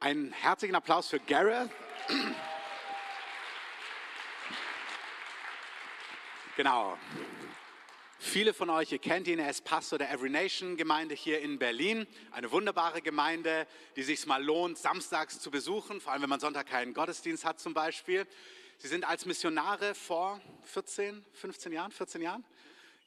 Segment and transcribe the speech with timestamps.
[0.00, 1.68] Einen herzlichen Applaus für Gareth.
[6.56, 6.96] Genau.
[8.20, 11.58] Viele von euch, ihr kennt ihn, er ist Pastor der Every Nation Gemeinde hier in
[11.58, 12.06] Berlin.
[12.30, 13.66] Eine wunderbare Gemeinde,
[13.96, 17.58] die sich mal lohnt, samstags zu besuchen, vor allem wenn man Sonntag keinen Gottesdienst hat
[17.58, 18.24] zum Beispiel.
[18.76, 22.44] Sie sind als Missionare vor 14, 15 Jahren, 14 Jahren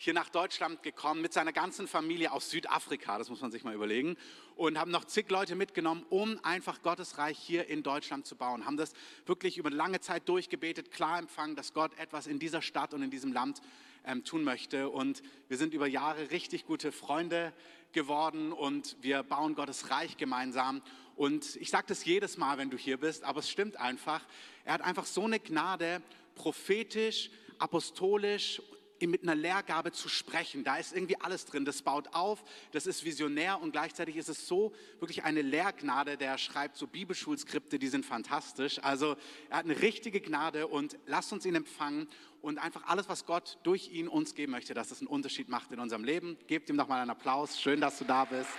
[0.03, 3.75] hier nach Deutschland gekommen mit seiner ganzen Familie aus Südafrika, das muss man sich mal
[3.75, 4.17] überlegen,
[4.55, 8.65] und haben noch zig Leute mitgenommen, um einfach Gottes Reich hier in Deutschland zu bauen.
[8.65, 8.93] Haben das
[9.27, 13.11] wirklich über lange Zeit durchgebetet, klar empfangen, dass Gott etwas in dieser Stadt und in
[13.11, 13.61] diesem Land
[14.03, 14.89] ähm, tun möchte.
[14.89, 17.53] Und wir sind über Jahre richtig gute Freunde
[17.91, 20.81] geworden und wir bauen Gottes Reich gemeinsam.
[21.15, 24.25] Und ich sage das jedes Mal, wenn du hier bist, aber es stimmt einfach.
[24.65, 26.01] Er hat einfach so eine Gnade,
[26.33, 28.63] prophetisch, apostolisch
[29.07, 30.63] mit einer Lehrgabe zu sprechen.
[30.63, 31.65] Da ist irgendwie alles drin.
[31.65, 36.17] Das baut auf, das ist visionär und gleichzeitig ist es so wirklich eine Lehrgnade.
[36.17, 38.79] Der schreibt so Bibelschulskripte, die sind fantastisch.
[38.83, 39.15] Also
[39.49, 42.07] er hat eine richtige Gnade und lasst uns ihn empfangen
[42.41, 45.71] und einfach alles, was Gott durch ihn uns geben möchte, dass es einen Unterschied macht
[45.71, 46.37] in unserem Leben.
[46.47, 47.59] Gebt ihm nochmal einen Applaus.
[47.59, 48.49] Schön, dass du da bist.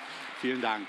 [0.40, 0.86] Vielen Dank.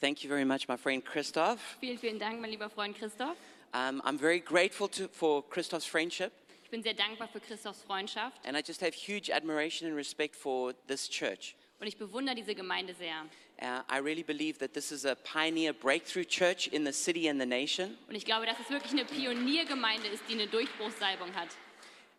[0.00, 1.58] Thank you very much, my friend Christoph.
[1.80, 3.36] Vielen, vielen Dank, mein lieber Freund Christoph.
[3.74, 6.32] Um, I'm very grateful to, for Christoph's friendship,
[6.64, 10.34] Ich bin sehr dankbar für Christophs Freundschaft and I just have huge admiration and respect
[10.36, 11.54] for this church.
[11.80, 13.26] und ich bewundere diese Gemeinde sehr.
[13.60, 17.38] Uh, I really believe that this is a pioneer breakthrough church in the city and
[17.38, 17.98] the nation.
[18.08, 21.48] Und ich glaube, dass es wirklich eine Pioniergemeinde ist, die eine Durchbruchssalbung hat.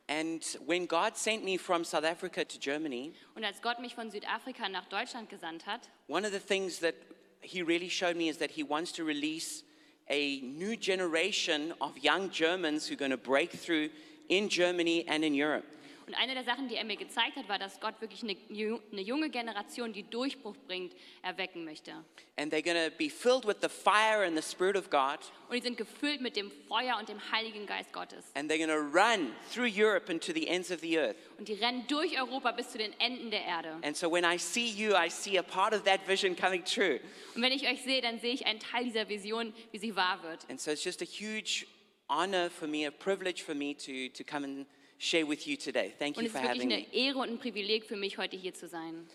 [0.08, 4.12] And when God sent me from South Africa to Germany, Und als Gott mich von
[4.12, 6.94] Südafrika nach Deutschland gesandt hat, one of the things that
[7.42, 9.64] He really showed me is that He wants to release
[10.10, 13.90] a new generation of young Germans who are going to break through
[14.30, 15.66] in Germany and in Europe.
[16.12, 18.36] Und eine der Sachen, die er mir gezeigt hat, war, dass Gott wirklich eine,
[18.92, 21.94] eine junge Generation, die Durchbruch bringt, erwecken möchte.
[22.36, 25.20] And they're going to be filled with the fire and the Spirit of God.
[25.48, 28.26] Und die sind gefüllt mit dem Feuer und dem Heiligen Geist Gottes.
[28.36, 31.16] And they're going to run through Europe and to the ends of the earth.
[31.38, 33.78] Und die rennen durch Europa bis zu den Enden der Erde.
[33.82, 37.00] And so when I see you, I see a part of that vision coming true.
[37.36, 40.22] Und wenn ich euch sehe, dann sehe ich einen Teil dieser Vision, wie sie wahr
[40.24, 40.46] wird.
[40.50, 41.66] And so it's just a huge
[42.10, 44.66] honor for me, a privilege for me to, to come and
[45.02, 45.94] share with you today.
[45.98, 46.94] Thank Und you es for ist wirklich having eine.
[46.94, 49.08] Ehre und ein Privileg für mich, heute hier zu sein.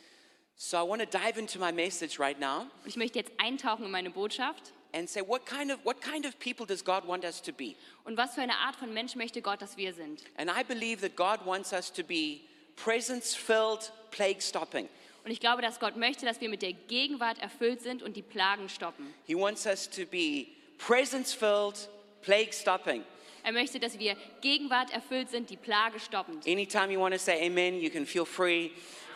[0.57, 3.85] So I want to dive into my message right now Und ich möchte jetzt eintauchen
[3.85, 4.73] in meine Botschaft.
[4.95, 7.75] and say what kind of what kind of people does God want us to be?
[8.05, 10.23] Und was für eine Art von Mensch möchte Gott, dass wir sind?
[10.39, 12.41] And I believe that God wants us to be
[12.77, 14.89] presence-filled, plague-stopping.
[15.25, 18.23] Und ich glaube, dass Gott möchte, dass wir mit der Gegenwart erfüllt sind und die
[18.23, 19.13] Plagen stoppen.
[19.27, 20.47] He wants us to be
[20.79, 21.89] presence-filled,
[22.23, 23.05] plague-stopping.
[23.47, 26.41] Er möchte, dass wir Gegenwart erfüllt sind, die Plage stoppen.
[26.49, 28.71] Anytime you want to say amen, you can feel free.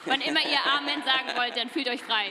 [0.05, 2.31] Wann immer ihr Amen sagen wollt, dann fühlt euch frei.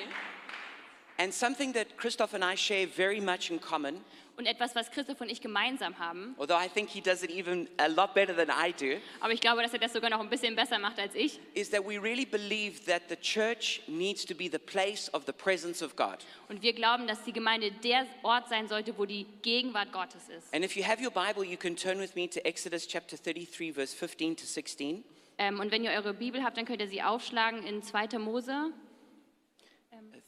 [1.21, 4.01] And something that Christoph and I share very much in common,
[4.37, 7.67] Und etwas, was Christoph und ich gemeinsam haben, although I think he does it even
[7.77, 10.29] a lot better than I do, aber ich glaube, dass er das sogar noch ein
[10.29, 14.33] bisschen besser macht als ich, is that we really believe that the church needs to
[14.33, 16.19] be the place of the presence of God.
[16.47, 20.53] und wir glauben, dass die Gemeinde der Ort sein sollte, wo die Gegenwart Gottes ist.
[20.53, 23.73] And if you have your Bible, you can turn with me to Exodus chapter 33,
[23.73, 25.03] verse 15 to 16.
[25.37, 28.17] Ähm, und wenn ihr eure Bibel habt, dann könnt ihr sie aufschlagen in 2.
[28.19, 28.71] Mose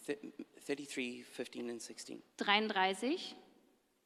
[0.05, 0.17] Th-
[0.65, 2.21] 33, 15, and 16.
[2.37, 3.35] 33,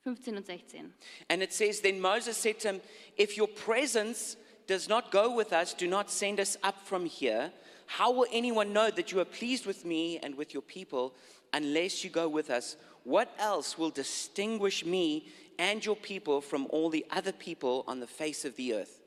[0.04, 0.94] 15 und 16.
[1.30, 2.82] And it says, Then Moses said to him,
[3.18, 7.52] If your presence does not go with us, do not send us up from here.
[7.88, 11.14] How will anyone know that you are pleased with me and with your people
[11.54, 12.78] unless you go with us?
[13.04, 15.28] What else will distinguish me
[15.60, 19.02] and your people from all the other people on the face of the earth?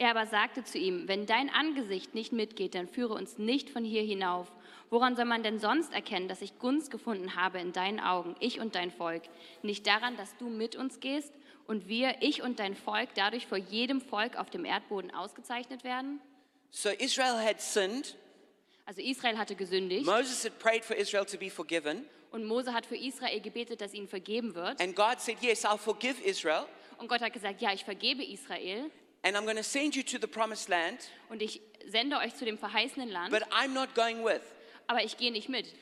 [0.00, 3.84] Er aber sagte zu ihm, wenn dein Angesicht nicht mitgeht, dann führe uns nicht von
[3.84, 4.46] hier hinauf.
[4.90, 8.60] Woran soll man denn sonst erkennen, dass ich Gunst gefunden habe in deinen Augen, ich
[8.60, 9.22] und dein Volk?
[9.62, 11.32] Nicht daran, dass du mit uns gehst
[11.66, 16.20] und wir, ich und dein Volk, dadurch vor jedem Volk auf dem Erdboden ausgezeichnet werden?
[16.70, 18.16] So Israel had sinned.
[18.86, 22.06] Also Israel hatte gesündigt Moses had prayed for Israel to be forgiven.
[22.30, 24.80] und Mose hat für Israel gebetet, dass ihnen vergeben wird.
[24.80, 26.64] And God said, Yes, I'll forgive Israel.
[26.96, 28.90] Und Gott hat gesagt, ja, ich vergebe Israel
[29.22, 32.44] And I'm going to send you to the promised land, und ich sende euch zu
[32.44, 34.40] dem verheißenen Land, but I'm not going with.
[34.88, 35.72] Aber ich gehe nicht mit.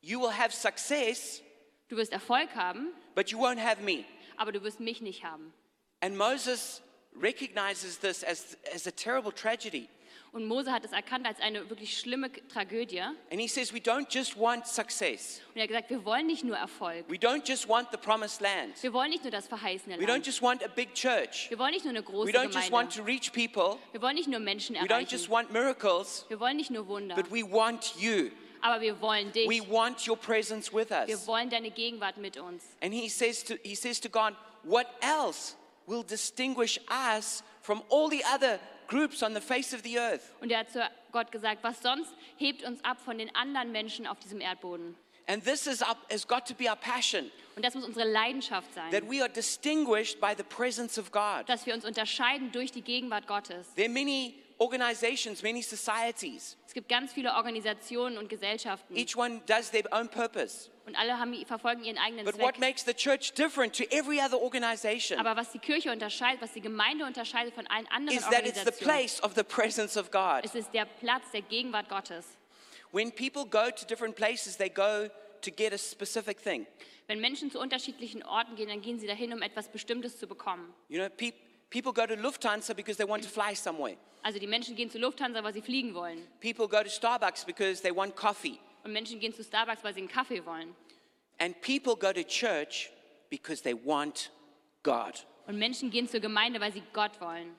[0.00, 1.42] You will have success,
[1.88, 4.04] Du wirst Erfolg haben, but you won't have me.
[4.36, 5.52] aber du wirst mich nicht haben.
[6.00, 6.80] And Moses
[7.20, 9.88] recognizes this as, as a terrible tragedy.
[10.34, 12.98] Und Mose hat es erkannt als eine wirklich schlimme Tragödie.
[13.00, 16.42] Und And he says, We don't just want success, er hat gesagt, wir wollen nicht
[16.44, 17.04] nur Erfolg.
[17.08, 20.08] we don't just want the promised land, Wir wollen nicht nur das verheißene we don't
[20.08, 20.26] Land.
[20.26, 22.92] just want a big church, Wir wollen nicht nur eine große we don't just want
[22.92, 22.96] Gemeinde.
[22.96, 25.30] to reach people, Wir wollen nicht nur Menschen we don't just erreichen.
[25.30, 27.14] want miracles, Wir wollen nicht nur Wunder.
[27.14, 28.30] but we want you.
[28.60, 29.48] Aber wir wollen dich.
[29.48, 31.26] We want your presence with Wir us.
[31.28, 32.64] wollen deine Gegenwart mit uns.
[32.82, 34.34] And he says to, he says to God,
[34.64, 35.54] What else
[35.86, 38.58] will distinguish us from all the other
[38.88, 40.22] groups on the face of the earth?
[40.40, 40.80] Und er hat zu
[41.12, 44.96] Gott gesagt, was sonst hebt uns ab von den anderen Menschen auf diesem Erdboden.
[45.26, 48.74] And this is our, has got to be our passion Und das muss unsere Leidenschaft
[48.74, 51.48] sein, that we are distinguished by the presence of God.
[51.48, 53.72] dass wir uns unterscheiden durch die Gegenwart Gottes.
[53.74, 56.56] There are many organizations, many societies.
[56.66, 60.68] Es gibt ganz viele Organisationen und Gesellschaften Each one does their own purpose.
[60.86, 62.60] Und alle haben, verfolgen ihren eigenen But what Zweck.
[62.60, 66.60] makes the church different to every other organization Aber was die Kirche unterscheidet, was die
[66.60, 70.10] Gemeinde unterscheidet von allen anderen is that it's the Organisationen, place of the presence of
[70.10, 70.44] God.
[70.44, 72.26] es ist der Platz der Gegenwart Gottes.
[72.92, 75.08] When people go to different places, they go
[75.40, 76.66] to get a specific thing.
[77.06, 80.72] Wenn Menschen zu unterschiedlichen Orten gehen, dann gehen sie dahin, um etwas Bestimmtes zu bekommen.
[80.88, 81.32] You know, pe-
[81.70, 83.96] people go to Lufthansa because they want to fly somewhere.
[84.22, 86.26] Also die Menschen gehen zu Lufthansa, weil sie fliegen wollen.
[86.40, 88.58] People go to Starbucks because they want coffee.
[88.84, 90.74] Und Menschen gehen zu Starbucks, weil sie einen Kaffee wollen.
[91.38, 92.90] And people go to church
[93.30, 94.30] because they want
[94.82, 95.26] God.
[95.46, 97.54] Und Menschen gehen zur Gemeinde, weil sie Gott wollen.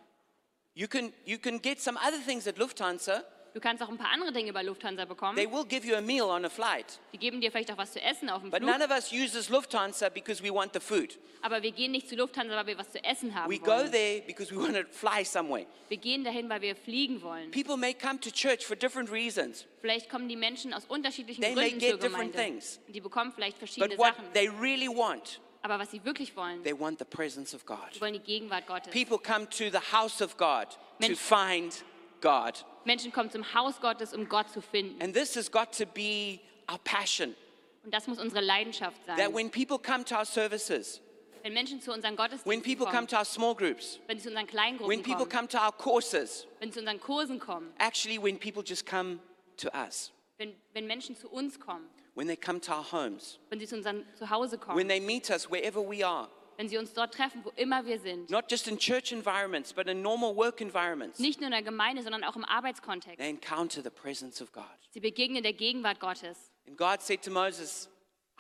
[0.75, 3.23] You can, you can get some other things at Lufthansa.
[3.55, 5.37] Du kannst auch ein paar andere Dinge bei Lufthansa bekommen.
[5.37, 6.99] They will give you a meal on a flight.
[7.13, 8.69] Die geben dir vielleicht auch was zu essen auf dem But Flug.
[8.69, 11.17] none of us uses Lufthansa because we want the food.
[11.41, 13.89] Aber wir gehen nicht zu Lufthansa, weil wir was zu essen haben We go wollen.
[13.93, 15.65] there because we want to fly somewhere.
[15.87, 17.49] Wir gehen dahin, weil wir fliegen wollen.
[17.51, 19.65] People may come to church for different reasons.
[19.79, 22.59] Vielleicht kommen die Menschen aus unterschiedlichen They may Gründen get zur different Gemeinde.
[22.59, 22.81] things.
[22.89, 24.33] Die bekommen vielleicht But verschiedene what Sachen.
[24.33, 27.77] they really want, Aber was sie wirklich wollen, they want the presence of God.
[27.93, 28.91] sie wollen die Gegenwart Gottes.
[28.91, 31.85] People come to the house of God to Mensch- find
[32.21, 32.65] God.
[32.85, 35.01] Menschen kommen zum Haus Gottes, um Gott zu finden.
[35.01, 36.39] And this has got to be
[36.69, 37.35] our passion.
[37.83, 39.33] Und das muss unsere Leidenschaft That sein.
[39.33, 41.01] when people come to our services,
[41.43, 44.23] Wenn Menschen zu unseren when Gottesdiensten people come kommen, to our small groups, wenn sie
[44.23, 47.39] zu unseren when Kleingruppen people kommen, come to our courses, wenn sie zu unseren Kursen
[47.39, 49.19] kommen, actually, when people just come
[49.57, 53.59] to us, wenn, wenn Menschen zu uns kommen, when they come to our homes, wenn
[53.59, 56.93] sie zu unserem Zuhause when kommen, they meet us wherever we are, wenn sie uns
[56.93, 58.29] dort treffen, wo immer wir sind.
[58.29, 62.01] not just in church environments, but in normal work environments, Nicht nur in der Gemeinde,
[62.03, 63.17] sondern auch im Arbeitskontext.
[63.19, 64.63] they encounter the presence of God.
[64.91, 66.51] Sie begegnen der Gegenwart Gottes.
[66.67, 67.89] And God said to Moses,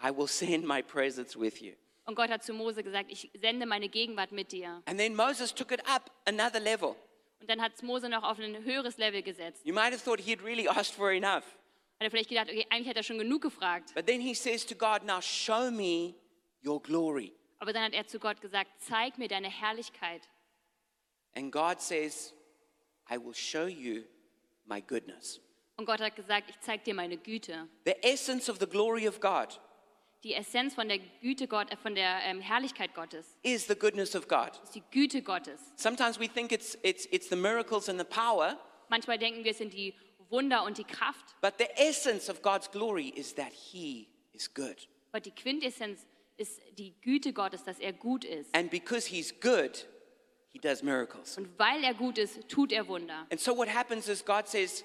[0.03, 1.73] I will send my presence with you.
[2.05, 4.81] Und Gott hat zu Mose gesagt, ich sende meine Gegenwart mit dir.
[4.85, 6.95] And then Moses took it up another level.
[7.41, 9.65] Und dann hat Mose noch auf ein höheres Level gesetzt.
[9.65, 11.43] You might have thought he'd really asked for enough.
[11.99, 13.93] Hat er vielleicht gedacht, okay, eigentlich hat er schon genug gefragt.
[13.95, 16.13] But then he says to God, Now show me
[16.63, 17.33] your glory.
[17.59, 20.27] Aber dann hat er zu Gott gesagt, zeig mir deine Herrlichkeit.
[21.35, 22.33] And God says,
[23.09, 24.03] I will show you
[24.65, 25.41] my goodness.
[25.77, 27.67] Und Gott hat gesagt, ich zeig dir meine Güte.
[27.85, 29.59] The essence of the glory of God
[30.23, 34.15] Die Essenz von der Güte Gott, äh, von der ähm, Herrlichkeit Gottes is the goodness
[34.15, 34.59] of God.
[34.63, 35.61] ist die Güte Gottes.
[35.75, 38.57] Sometimes we think it's, it's, it's the miracles and the power,
[38.89, 39.93] Manchmal denken wir, es sind die
[40.29, 44.87] Wunder und die Kraft, but the essence of God's glory is that He is good.
[45.11, 46.07] aber die Quintessenz
[46.37, 48.53] ist die Güte Gottes, dass er gut ist.
[48.55, 49.87] And because He's good,
[50.49, 51.37] He does miracles.
[51.37, 53.25] Und weil er gut ist, tut er Wunder.
[53.29, 54.83] And so what happens is God says,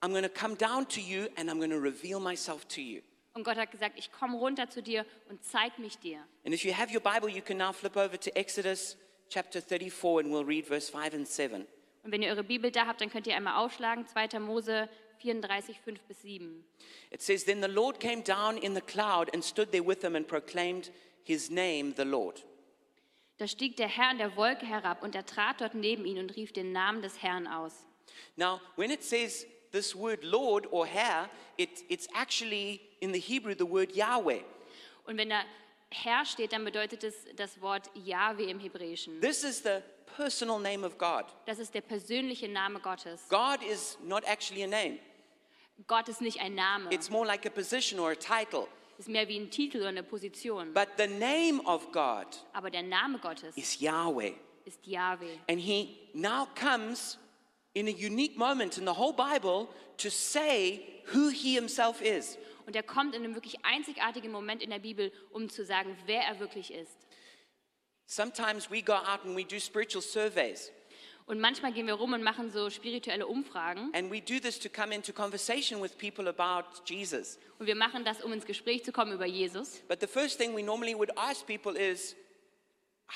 [0.00, 3.02] I'm going to come down to you and I'm going to reveal myself to you.
[3.34, 6.18] Und Gott hat gesagt, ich komme runter zu dir und zeig mich dir.
[6.44, 8.96] And if you have your Bible, you can now flip over to Exodus
[9.28, 11.66] chapter 34 and we'll read verse 5 and 7.
[12.02, 14.38] Und wenn ihr eure Bibel da habt, dann könnt ihr einmal aufschlagen, 2.
[14.40, 14.88] Mose
[15.20, 16.64] 34, 5 bis 7.
[17.10, 20.16] It says, Then the Lord came down in the cloud and stood there with them
[20.16, 20.90] and proclaimed
[21.24, 22.42] his name, the Lord.
[23.38, 26.34] Da stieg der Herr in der Wolke herab und er trat dort neben ihn und
[26.36, 27.84] rief den Namen des Herrn aus.
[28.36, 33.54] Now, when it says this word Lord or Herr, it, it's actually in the Hebrew
[33.54, 34.42] the word Yahweh.
[35.04, 35.42] Und wenn da
[35.90, 39.20] Herr steht, dann bedeutet es das Wort Yahweh im Hebräischen.
[39.20, 39.82] This is the
[40.16, 41.24] personal name of God.
[41.46, 43.28] Das ist der persönliche Name Gottes.
[43.28, 44.98] God is not actually a name,
[45.86, 48.66] Gott ist nicht ein Name, it's more like a position or a title.
[48.98, 50.72] ist mehr wie ein Titel oder eine Position.
[50.74, 54.34] But the name of God Aber der Name Gottes is Yahweh.
[54.64, 55.38] ist Yahweh.
[55.48, 57.16] And he now comes
[57.74, 59.68] in a unique moment in the whole Bible
[59.98, 62.36] to say who he himself is.
[62.66, 66.22] Und er kommt in einem wirklich einzigartigen Moment in der Bibel, um zu sagen, wer
[66.22, 66.98] er wirklich ist.
[68.06, 70.70] Sometimes we go out and we do spiritual surveys,
[71.28, 73.90] Und manchmal gehen wir rum und machen so spirituelle Umfragen.
[73.94, 77.38] and we do this to come into conversation with people about Jesus.
[77.58, 79.82] Und wir machen das, um ins Gespräch zu kommen über Jesus.
[79.88, 82.16] But the first thing we normally would ask people is,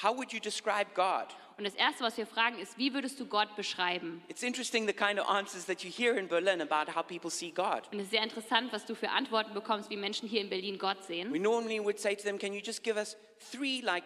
[0.03, 1.27] how would you describe God?
[1.59, 4.23] Und das Erste, was wir fragen, ist, wie würdest du Gott beschreiben?
[4.29, 7.51] It's interesting the kind of answers that you hear in Berlin about how people see
[7.51, 7.83] God.
[7.93, 10.79] Und es ist sehr interessant, was du für Antworten bekommst, wie Menschen hier in Berlin
[10.79, 11.33] Gott sehen.
[11.33, 14.05] We normally would say to them, Can you just give us three like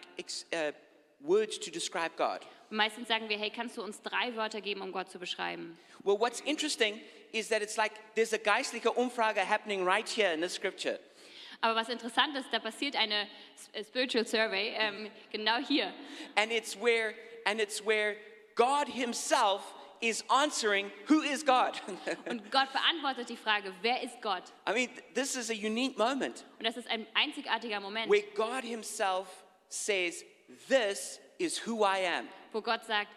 [0.53, 0.71] uh,
[1.19, 2.41] words to describe God?
[2.69, 5.77] Meistens sagen wir, hey, kannst du uns drei Wörter geben, um Gott zu beschreiben?
[6.03, 6.99] Well, what's interesting
[7.31, 10.99] is that it's like there's a geistliche Umfrage happening right here in the scripture.
[11.61, 13.27] Aber was interessant ist, da passiert eine
[13.73, 15.93] äh, Spiritual Survey ähm, genau hier.
[16.35, 17.13] And it's where
[17.45, 18.15] and it's where
[18.55, 19.61] God Himself
[20.01, 21.81] is answering who is God.
[22.29, 24.43] Und Gott beantwortet die Frage, wer ist Gott?
[24.67, 28.23] I mean, th- this is a unique moment Und das ist ein einzigartiger Moment, where
[28.35, 29.27] God Himself
[29.69, 30.23] says,
[30.69, 32.27] This is who I am.
[32.57, 33.09] Wo Gott sagt,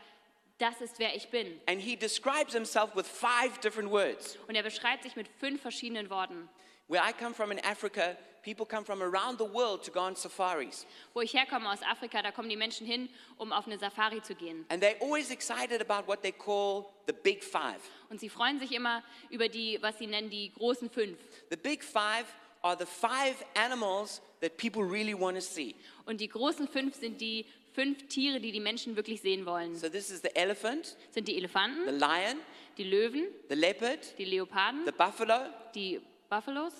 [0.58, 1.58] das ist wer ich bin.
[1.66, 4.36] And He describes Himself with five different words.
[4.46, 6.48] Und er beschreibt sich mit fünf verschiedenen Worten.
[6.88, 10.14] Where I come from in Africa, people come from around the world to go on
[10.14, 10.86] safaris.
[11.14, 14.34] Wo ich herkomme aus Afrika, da kommen die Menschen hin, um auf eine Safari zu
[14.34, 14.66] gehen.
[14.68, 17.80] And they're always excited about what they call the big five.
[18.10, 21.18] Und sie freuen sich immer über die, was sie nennen, die großen fünf.
[21.48, 22.26] The big five
[22.62, 25.74] are the five animals that people really want to see.
[26.04, 29.76] Und die großen fünf sind die fünf Tiere, die die Menschen wirklich sehen wollen.
[29.76, 32.38] So this is the elephant, sind die the Elefanten, lion,
[32.76, 36.72] die Löwen, the leopard, die Leoparden, the buffalo, die Buffalos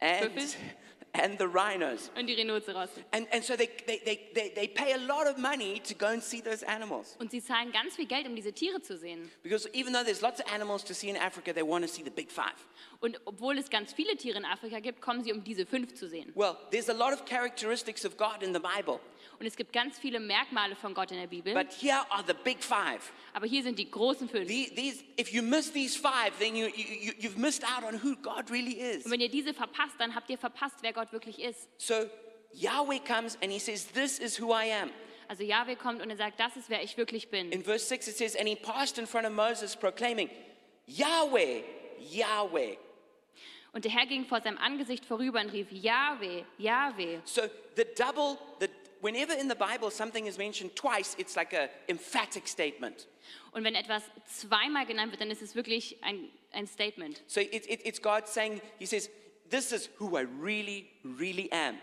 [0.00, 0.56] and, Büffel.
[1.14, 2.10] and the rhinos.
[2.16, 3.04] und die Rhinozerosse.
[3.12, 6.06] And, and so they, they, they, they, they pay a lot of money to go
[6.06, 7.16] and see those animals.
[7.18, 9.30] Und sie zahlen ganz viel Geld, um diese Tiere zu sehen.
[9.42, 12.02] Because even though there's lots of animals to see in Africa, they want to see
[12.02, 12.54] the big five.
[13.00, 16.08] Und obwohl es ganz viele Tiere in Afrika gibt, kommen sie, um diese fünf zu
[16.08, 16.32] sehen.
[16.34, 19.00] Well, there's a lot of characteristics of God in the Bible,
[19.38, 21.52] Und es gibt ganz viele Merkmale von Gott in der Bibel.
[21.54, 23.12] but here are the big five.
[23.32, 24.46] Aber hier sind die großen fünf.
[24.48, 27.94] These, these, if you miss these five, then you, you, you- you've missed out on
[28.02, 29.04] who God really is.
[29.04, 31.68] Und wenn ihr diese verpasst, dann habt ihr verpasst, wer Gott wirklich ist.
[31.78, 31.94] So
[32.52, 34.90] Yahweh comes and he says, This is who I am.
[35.28, 37.50] Also Yahweh kommt und er sagt, das ist, wer ich wirklich bin.
[37.52, 40.28] In verse 6, it says, And he passed in front of Moses, proclaiming,
[40.86, 41.62] Yahweh,
[42.10, 42.76] Yahweh.
[43.72, 47.20] Und der Herr ging vor seinem Angesicht vorüber und rief, Yahweh, Yahweh.
[47.24, 47.40] So
[47.76, 48.66] the double, the,
[49.02, 53.06] whenever in the Bible something is mentioned twice, it's like an emphatic statement.
[53.52, 57.22] Und wenn etwas zweimal genannt wird, dann ist es wirklich ein, ein Statement.
[57.26, 59.10] So it, it, it's God saying, He says,
[59.50, 61.74] This is who I really, really am.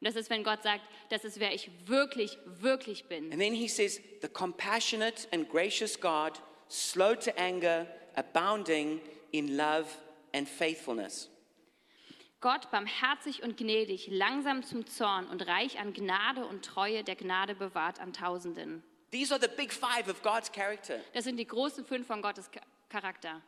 [0.00, 3.32] Und das ist, wenn Gott sagt, das ist, wer ich wirklich, wirklich bin.
[3.32, 6.38] And then He says, The compassionate and gracious God,
[6.68, 9.00] slow to anger, abounding
[9.32, 9.86] in love
[10.34, 11.30] and faithfulness.
[12.40, 17.54] Gott, barmherzig und gnädig, langsam zum Zorn und reich an Gnade und Treue, der Gnade
[17.56, 18.82] bewahrt an Tausenden.
[19.10, 21.00] These are the big five of God's character.
[21.14, 23.42] Das sind die großen fünf von Gottes Cha- Charakter.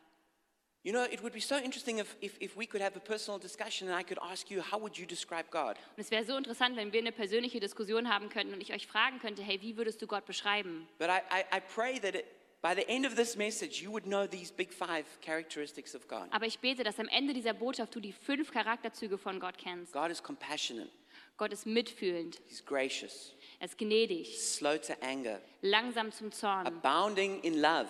[0.83, 3.39] You know, it would be so interesting if, if, if we could have a personal
[3.39, 5.77] discussion and I could ask you, how would you describe God?
[5.95, 8.87] Und es wäre so interessant, wenn wir eine persönliche Diskussion haben könnten und ich euch
[8.87, 10.87] fragen könnte, hey, wie würdest du Gott beschreiben?
[10.97, 12.25] But I, I, I pray that it,
[12.61, 16.27] by the end of this message, you would know these big five characteristics of God.
[16.31, 19.91] Aber ich bete, dass am Ende dieser Botschaft du die fünf Charakterzüge von Gott kennst.
[19.93, 20.89] God is compassionate,
[21.37, 27.41] Gott ist mitfühlend, He's gracious, er ist gnädig, slow to anger, langsam zum Zorn, abounding
[27.41, 27.89] in love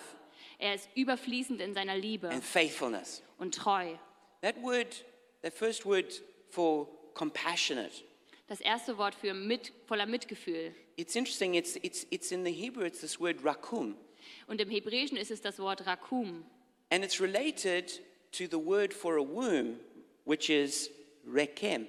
[0.58, 3.22] er ist überfließend in seiner Liebe and faithfulness.
[3.38, 3.96] und treu.
[4.42, 5.04] That word,
[5.42, 7.92] that first word for compassionate,
[8.48, 10.74] Das erste Wort für mit, voller Mitgefühl.
[10.96, 13.96] it's interesting, it's, it's, it's in the Hebrew, it's this word rakum.
[14.46, 16.44] Und im Hebräischen ist es das Wort Rakum.
[16.90, 18.00] And it's related
[18.32, 19.78] to the word for a womb,
[20.24, 20.90] which is
[21.26, 21.86] rekem.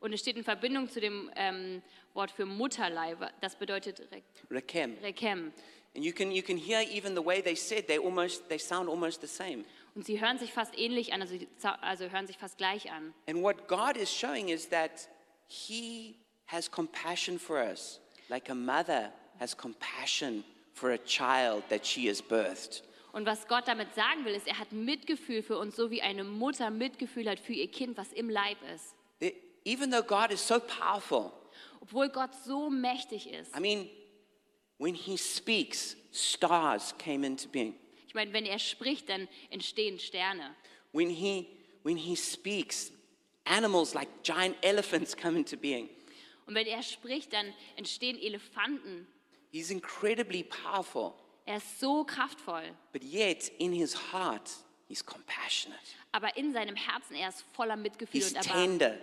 [0.00, 1.82] Und es steht in Verbindung zu dem ähm,
[2.14, 3.18] Wort für Mutterleib.
[3.40, 4.96] Das bedeutet Re- Rekem.
[5.02, 5.52] Rekem.
[5.94, 8.88] And you can, you can hear even the way they said, they almost, they sound
[8.88, 9.64] almost the same.
[9.94, 11.36] Und sie hören sich fast ähnlich an, also,
[11.80, 13.14] also hören sich fast gleich an.
[13.26, 15.08] And what God is showing is that
[15.48, 16.16] He
[16.46, 20.44] has compassion for us, like a mother has compassion
[20.76, 22.82] for a child that she has birthed.
[23.12, 26.22] Und was Gott damit sagen will, ist, er hat Mitgefühl für uns, so wie eine
[26.22, 28.94] Mutter Mitgefühl hat für ihr Kind, was im Leib ist.
[29.20, 29.32] That
[29.64, 31.32] Even though God is so powerful,
[31.80, 33.56] Obwohl Gott so mächtig ist.
[33.56, 33.88] I mean,
[34.78, 37.74] when He speaks, stars came into being.
[38.06, 40.54] Ich meine, wenn er spricht, dann entstehen Sterne.
[40.92, 41.48] When He,
[41.84, 42.92] when he speaks,
[43.44, 45.88] animals like giant elephants come into being.
[46.46, 49.06] Und wenn er spricht, dann entstehen Elefanten.
[49.56, 51.14] He's incredibly powerful,
[51.46, 52.62] Er ist so kraftvoll.
[52.92, 54.50] but yet in his heart,
[54.88, 55.80] he's compassionate.
[56.12, 58.78] Aber in seinem Herzen, er ist voller Mitgefühl He's und Erbarmen.
[58.78, 58.98] tender.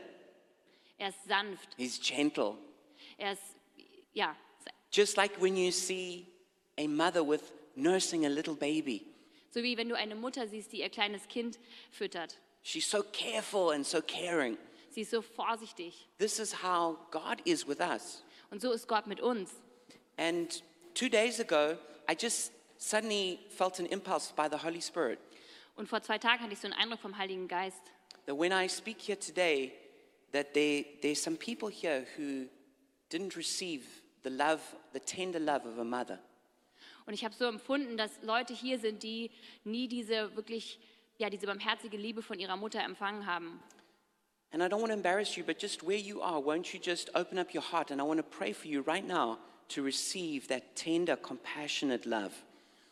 [0.99, 1.69] Er ist sanft.
[1.77, 2.57] He's gentle.
[3.17, 3.41] Er ist,
[4.13, 4.35] ja,
[4.91, 6.27] Just like when you see
[6.77, 7.41] a mother with
[7.75, 9.07] nursing a little baby.
[9.49, 11.57] so wie wenn du eine Mutter siehst, die ihr kleines Kind
[11.89, 12.37] füttert.
[12.61, 14.55] She's so careful and so caring.
[14.91, 16.07] Sie ist so vorsichtig.
[16.19, 18.23] This is how God is with us.
[18.51, 19.49] Und so ist Gott mit uns.
[20.17, 20.61] And
[20.93, 21.77] two days ago,
[22.07, 25.19] I just suddenly felt an impulse by the Holy Spirit
[25.75, 27.81] Und vor zwei Tagen hatte ich so einen Eindruck vom Heiligen Geist,
[28.25, 29.73] that when I speak here today,
[30.31, 32.47] that there, there's some people here who
[33.09, 33.83] didn't receive
[34.23, 34.61] the love,
[34.93, 36.19] the tender love of a mother.
[37.05, 39.31] Und ich habe so empfunden, dass Leute hier sind, die
[39.63, 40.79] nie diese wirklich,
[41.17, 43.59] ja, diese barmherzige Liebe von ihrer Mutter empfangen haben.
[44.51, 47.09] And I don't want to embarrass you, but just where you are, won't you just
[47.15, 47.89] open up your heart?
[47.89, 49.39] And I want to pray for you right now
[49.69, 52.31] to receive that tender, compassionate love.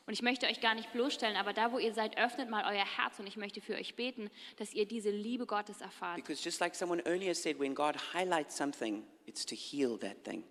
[0.08, 2.86] Und ich möchte euch gar nicht bloßstellen, aber da, wo ihr seid, öffnet mal euer
[2.86, 6.18] Herz und ich möchte für euch beten, dass ihr diese Liebe Gottes erfahrt.
[6.18, 10.44] Because just like someone earlier said, when God highlights something, it's to heal that thing.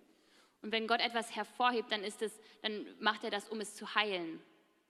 [0.62, 3.95] Und wenn Gott etwas hervorhebt, dann ist es, dann macht er das, um es zu
[3.95, 4.41] heilen.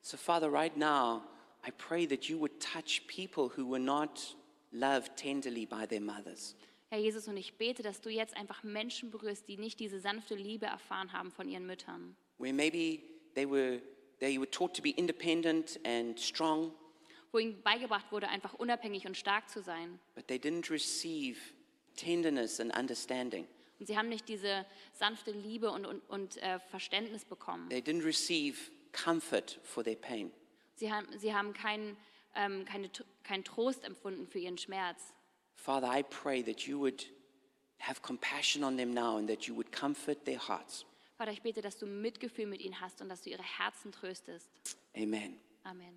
[0.03, 1.23] So, Father, right now,
[1.67, 4.37] I pray that you would touch people who were not
[4.73, 6.55] loved tenderly by their mothers.
[6.91, 10.35] Herr Jesus, und ich bete, dass du jetzt einfach Menschen berührst, die nicht diese sanfte
[10.35, 12.17] Liebe erfahren haben von ihren Müttern.
[12.39, 13.01] Where maybe
[13.35, 13.81] they were,
[14.19, 16.73] they were taught to be independent and strong,
[17.31, 20.01] Wo ihnen beigebracht wurde, einfach unabhängig und stark zu sein.
[20.17, 21.39] but they didn't receive
[21.95, 23.47] tenderness and understanding.
[23.79, 27.69] Und sie haben nicht diese sanfte Liebe und, und, und äh, Verständnis bekommen.
[27.71, 28.59] They didn't receive
[28.93, 30.33] comfort for their pain.
[30.75, 31.97] Sie haben, sie haben keinen
[32.35, 32.91] ähm, keine,
[33.23, 35.13] keinen Trost empfunden für ihren Schmerz.
[35.65, 37.05] Father, I pray that you would
[37.79, 40.85] have compassion on them now and that you would comfort their hearts.
[41.19, 44.49] Vater, ich bete, dass du Mitgefühl mit ihnen hast und dass du ihre Herzen tröstest.
[44.97, 45.39] Amen.
[45.65, 45.95] Amen.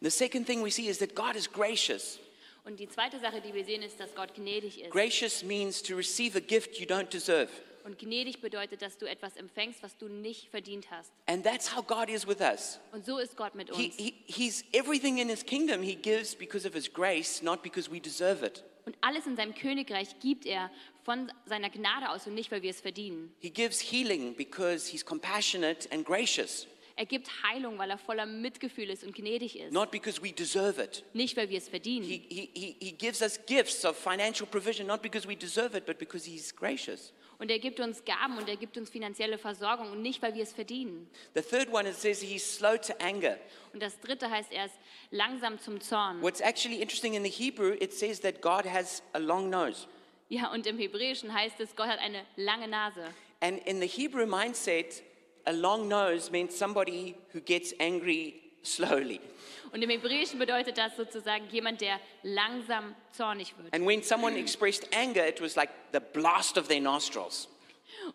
[0.00, 2.20] The second thing we see is that God is gracious.
[2.64, 4.90] Und die zweite Sache, die wir sehen, ist, dass Gott gnädig ist.
[4.90, 7.48] Gracious means to receive a gift you don't deserve.
[7.84, 11.12] Und gnädig bedeutet, dass du etwas empfängst, was du nicht verdient hast.
[11.26, 12.78] And that's how God is with us.
[12.92, 13.96] Und so ist Gott mit He, uns.
[13.96, 18.00] he, he's everything in his kingdom he gives because of his grace, not because we
[18.00, 18.62] deserve it.
[18.86, 20.70] Und alles in seinem Königreich gibt er
[21.04, 23.34] von seiner Gnade aus und nicht, weil wir es verdienen.
[23.40, 28.88] He gives healing because he's compassionate and gracious, Er gibt Heilung, weil er voller Mitgefühl
[28.88, 29.72] ist und gnädig ist.
[29.72, 31.02] not because we deserve it.
[31.12, 32.06] Nicht, weil wir es verdienen.
[32.06, 35.98] He, he, he, gives us gifts of financial provision, not because we deserve it, but
[35.98, 37.12] because he's gracious.
[37.44, 40.42] Und er gibt uns Gaben und er gibt uns finanzielle Versorgung und nicht, weil wir
[40.42, 41.06] es verdienen.
[41.34, 43.36] The third one, it says he's slow to anger.
[43.74, 44.74] Und das dritte heißt, er ist
[45.10, 46.22] langsam zum Zorn.
[46.22, 49.86] What's actually interesting in the Hebrew, it says that God has a long nose.
[50.30, 53.04] Ja, und im Hebräischen heißt es, Gott hat eine lange Nase.
[53.40, 55.02] And in the Hebrew mindset,
[55.44, 59.20] a long nose meant somebody who gets angry slowly.
[59.72, 63.74] Und im Hebräischen bedeutet das sozusagen jemand, der langsam zornig wird.
[63.74, 67.48] And when someone expressed anger, it was like the blast of their nostrils.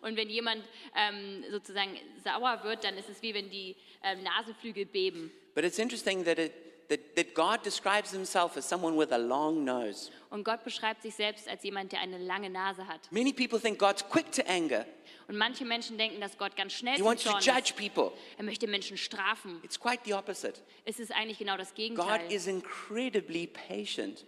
[0.00, 0.64] Und wenn jemand
[0.96, 5.30] ähm, sozusagen sauer wird, dann ist es wie wenn die ähm, Nasenflügel beben.
[5.54, 6.52] But it's interesting that, it,
[6.88, 10.10] that, that God describes himself as someone with a long nose.
[10.30, 13.00] Und Gott beschreibt sich selbst als jemand, der eine lange Nase hat.
[13.10, 14.86] Many people think God's quick to anger,
[15.30, 17.76] Und manche Menschen denken, dass Gott ganz schnell he wants to judge ist.
[17.76, 18.10] people.
[18.36, 19.60] Er möchte Menschen strafen.
[19.62, 20.54] It's quite the opposite.
[20.84, 22.32] Es ist eigentlich genau das God Gegenteil.
[22.32, 24.26] is incredibly patient.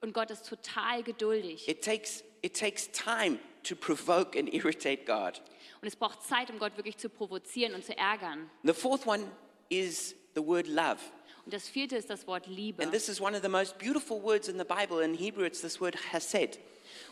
[0.00, 1.68] Und Gott ist total geduldig.
[1.68, 5.42] It takes, it takes time to provoke and irritate God.
[5.82, 8.50] Und es braucht Zeit, um Gott wirklich zu provozieren und zu ärgern.
[8.62, 9.30] The fourth one
[9.68, 10.96] is the word love.
[11.44, 12.82] Und das vierte ist das Wort Liebe.
[12.82, 15.04] And this is one of the most beautiful words in the Bible.
[15.04, 16.58] In Hebrew, it's this word hesed.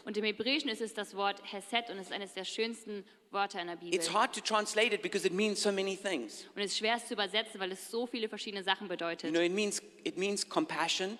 [0.05, 3.05] Und im Hebräischen ist es das Wort Hesed und es ist eines der schönsten
[3.37, 3.94] Wörter in der Bibel.
[3.94, 6.46] It's hard to translate it because it means so many things.
[6.57, 9.31] Und es ist schwer es zu übersetzen, weil es so viele verschiedene Sachen You bedeutet.
[9.31, 11.18] know, it means, it means compassion,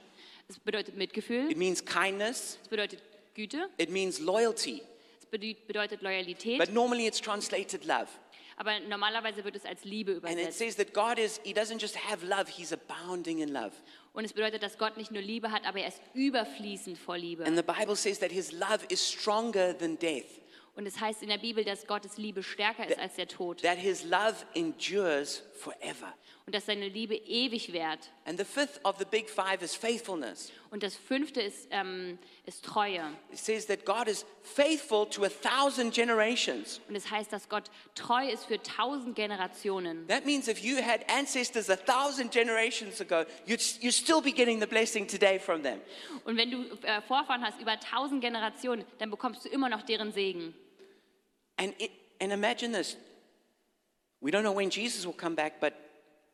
[0.49, 3.01] Es bedeutet Mitgefühl, it means kindness, es bedeutet
[3.35, 4.81] Güte, it means loyalty.
[5.21, 8.07] es bede- bedeutet Loyalität, But normally it's translated love.
[8.57, 10.59] aber normalerweise wird es als Liebe And it übersetzt.
[10.59, 13.73] says that God is, He doesn't just have love, He's abounding in love.
[14.15, 17.45] Und es bedeutet, dass Gott nicht nur Liebe hat, aber er ist überfließend vor Liebe.
[17.45, 20.25] And the Bible says that His love is stronger than death,
[20.77, 23.79] Und es heißt in der Bibel, dass Gottes Liebe stärker ist als der Tod that
[23.79, 26.13] His love endures forever.
[26.45, 28.11] und dass seine Liebe ewig währt.
[28.27, 30.53] And the fifth of the big five is faithfulness.
[30.71, 33.03] Und das fünfte ist, ähm, ist Treue.
[33.33, 36.81] It says that God is faithful to a thousand generations.
[36.89, 40.07] Und es heißt, dass Gott treu ist für tausend Generationen.
[40.09, 44.61] That means if you had ancestors a thousand generations ago, you'd, you'd still be getting
[44.61, 45.81] the blessing today from them.
[46.25, 50.13] Und wenn du äh, Vorfahren hast über tausend Generationen, dann bekommst du immer noch deren
[50.13, 50.55] Segen.
[51.59, 51.91] And, it,
[52.21, 52.97] and imagine this.
[54.21, 55.75] We don't know when Jesus will come back, but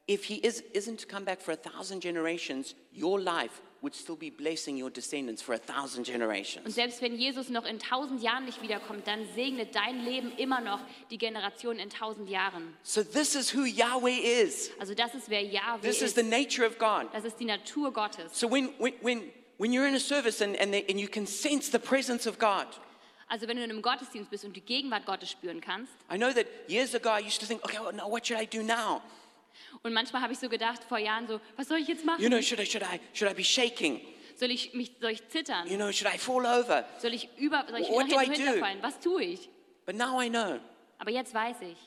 [0.08, 4.14] if he is, isn't to come back for a thousand generations, your life would still
[4.14, 6.72] be blessing your descendants for a thousand Und generations.
[6.74, 10.78] selbst wenn Jesus noch in tausend Jahren nicht wiederkommt, dann segnet dein Leben immer noch
[11.10, 12.74] die Generation in tausend Jahren.
[12.84, 14.70] So this is who Yahweh is.
[14.78, 16.14] Also das ist, wer Yahweh This is ist.
[16.16, 17.08] the nature of God.
[17.12, 18.38] Das ist die Natur Gottes.
[18.38, 19.22] So when, when, when,
[19.58, 22.38] when you're in a service and, and, they, and you can sense the presence of
[22.38, 22.66] God,
[23.32, 25.90] Also wenn du in einem Gottesdienst bist und die Gegenwart Gottes spüren kannst.
[26.12, 28.44] I know that years ago I used to think, okay, well, now what should I
[28.44, 29.00] do now?
[29.82, 32.22] Und manchmal habe ich so gedacht vor Jahren so, was soll ich jetzt machen?
[32.22, 34.02] You know, should I, should I, should I be shaking?
[34.36, 35.66] Soll ich mich, soll ich zittern?
[35.66, 36.84] You know, should I fall over?
[36.98, 38.32] Soll ich über, soll ich What do I do?
[38.32, 38.82] runterfallen?
[38.82, 39.48] Was tue ich?
[39.86, 40.60] But now I know
[40.98, 41.78] Aber jetzt weiß ich,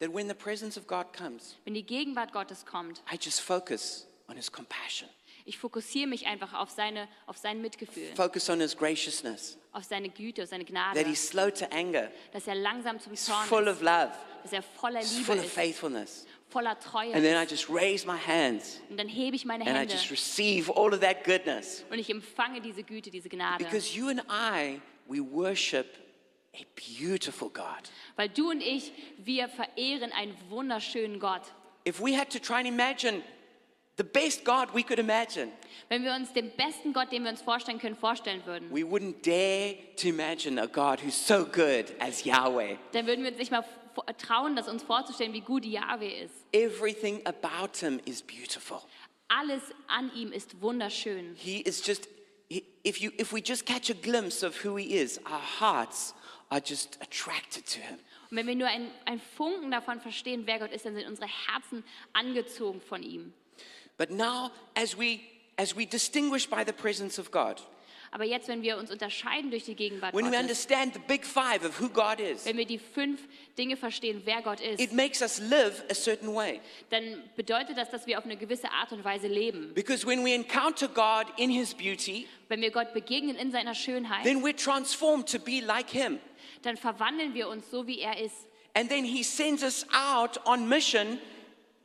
[0.00, 4.06] that when the presence of God comes, wenn die Gegenwart Gottes kommt, I just focus
[4.28, 5.08] on His compassion,
[5.50, 10.08] ich fokussiere mich einfach auf, seine, auf sein Mitgefühl, focus on His graciousness, auf seine
[10.08, 13.46] Güte, auf seine Gnade, that He's slow to anger, dass er langsam zum He's Zorn
[13.48, 14.12] full ist, of love,
[14.44, 16.26] dass er voller Liebe full of ist, faithfulness.
[16.48, 19.74] voller Treue And then I just raise my hands Und dann hebe ich meine and
[19.74, 21.84] I Hände just receive all of that goodness.
[21.90, 23.64] und ich empfange diese Güte, diese Gnade.
[23.64, 25.86] Because you and I, we worship
[26.54, 27.90] a beautiful God.
[28.14, 31.42] Weil du und ich, wir verehren einen wunderschönen Gott.
[31.88, 33.22] If we had to try and imagine
[34.00, 35.52] the best God we could imagine,
[35.90, 39.22] Wenn wir uns den besten Gott, den wir uns vorstellen können, vorstellen würden, we wouldn't
[39.22, 42.76] dare to imagine a God who's so good as Yahweh.
[42.92, 46.34] dann würden wir uns nicht mal vor- trauen, das uns vorzustellen, wie gut Yahweh ist.
[46.52, 48.78] Everything about him is beautiful.
[49.28, 51.34] Alles an ihm ist wunderschön.
[51.36, 52.08] He is just,
[52.48, 56.14] he- if, you, if we just catch a glimpse of who he is, our hearts
[56.48, 57.98] are just attracted to him.
[58.30, 61.26] Und wenn wir nur einen, einen Funken davon verstehen, wer Gott ist, dann sind unsere
[61.26, 61.82] Herzen
[62.12, 63.32] angezogen von ihm.
[64.00, 65.20] But now, as we,
[65.58, 67.60] as we distinguish by the presence of God,
[68.12, 71.22] Aber jetzt, wenn wir uns unterscheiden durch die Gegenwart when we Gottes, understand the big
[71.22, 73.20] five of who God is, wenn wir die fünf
[73.58, 76.60] Dinge verstehen, wer Gott ist, it makes us live a certain way.
[76.88, 79.74] dann bedeutet das, dass wir auf eine gewisse Art und Weise leben.
[79.74, 84.24] Because when we encounter God in his beauty, Wenn wir Gott begegnen in seiner Schönheit,
[84.24, 86.18] then we're transformed to be like him.
[86.62, 88.48] dann verwandeln wir uns so, wie er ist.
[88.72, 91.18] And then he sends us out on mission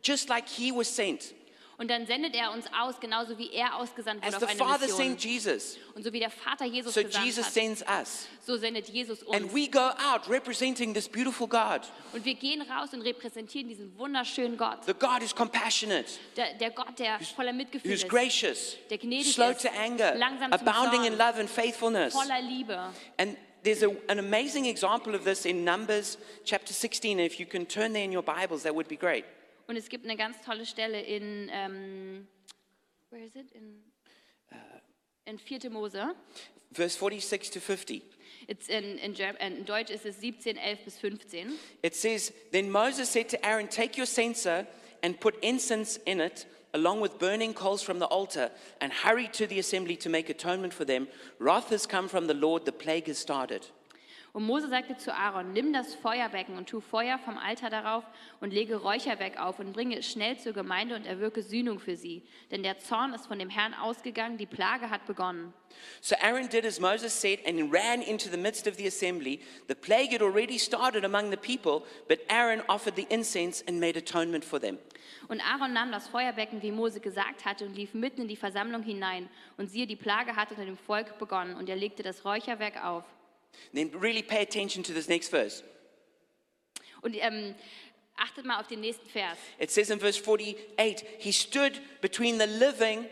[0.02, 1.36] just like he was sent.
[1.78, 4.60] Und dann sendet er uns aus, genauso wie er ausgesandt As wurde the auf eine
[4.60, 4.98] Father Mission.
[4.98, 8.28] sent Jesus, Und so wie der Vater Jesus so gesandt Jesus hat, sends us.
[8.46, 9.54] so sendet Jesus And uns.
[9.54, 11.82] we go out representing this beautiful God.
[12.14, 14.86] Und wir gehen raus und repräsentieren diesen wunderschönen Gott.
[14.86, 16.06] The God who's compassionate,
[16.38, 20.16] Der, der Gott, der voller Mitgefühl who's ist, gracious, der gnädig slow ist, to anger,
[20.16, 22.14] langsam zum abounding Zorn, in love and faithfulness.
[22.14, 22.80] voller Liebe.
[23.18, 27.20] And there's a, an amazing example of this in Numbers chapter 16.
[27.20, 29.26] If you can turn there in your Bibles, that would be great.
[29.68, 32.28] Und es gibt eine ganz tolle Stelle in, ähm,
[33.10, 33.52] where is it?
[33.52, 33.84] In,
[34.52, 35.30] äh.
[35.30, 35.70] in 4.
[35.70, 36.16] Mose.
[36.72, 38.02] Verse 46 to 50.
[38.48, 41.54] It's in, in, Ger- äh, in Deutsch ist es 17, 11 bis 15.
[41.82, 44.68] It says, Then Moses said to Aaron, Take your censer
[45.02, 48.52] and put incense in it, along with burning coals from the altar,
[48.82, 51.08] and hurry to the assembly to make atonement for them.
[51.40, 53.66] Wrath has come from the Lord, the plague has started.
[54.36, 58.04] Und Mose sagte zu Aaron, nimm das Feuerbecken und tu Feuer vom Altar darauf
[58.42, 62.22] und lege Räucherwerk auf und bringe es schnell zur Gemeinde und erwirke Sühnung für sie.
[62.52, 65.54] Denn der Zorn ist von dem Herrn ausgegangen, die Plage hat begonnen.
[66.02, 69.40] So Aaron did as Moses said and ran into the midst of the assembly.
[69.70, 73.98] The plague had already started among the people, but Aaron offered the incense and made
[73.98, 74.80] atonement for them.
[75.30, 78.84] Und Aaron nahm das Feuerbecken, wie Mose gesagt hatte, und lief mitten in die Versammlung
[78.84, 79.30] hinein.
[79.56, 83.06] Und siehe, die Plage hatte unter dem Volk begonnen, und er legte das Räucherwerk auf.
[83.74, 85.64] Then really pay attention to this next verse.
[87.02, 87.56] Und ähm,
[88.16, 89.38] achtet mal auf den nächsten Vers.
[89.60, 93.06] It says in verse 48 He stood between the living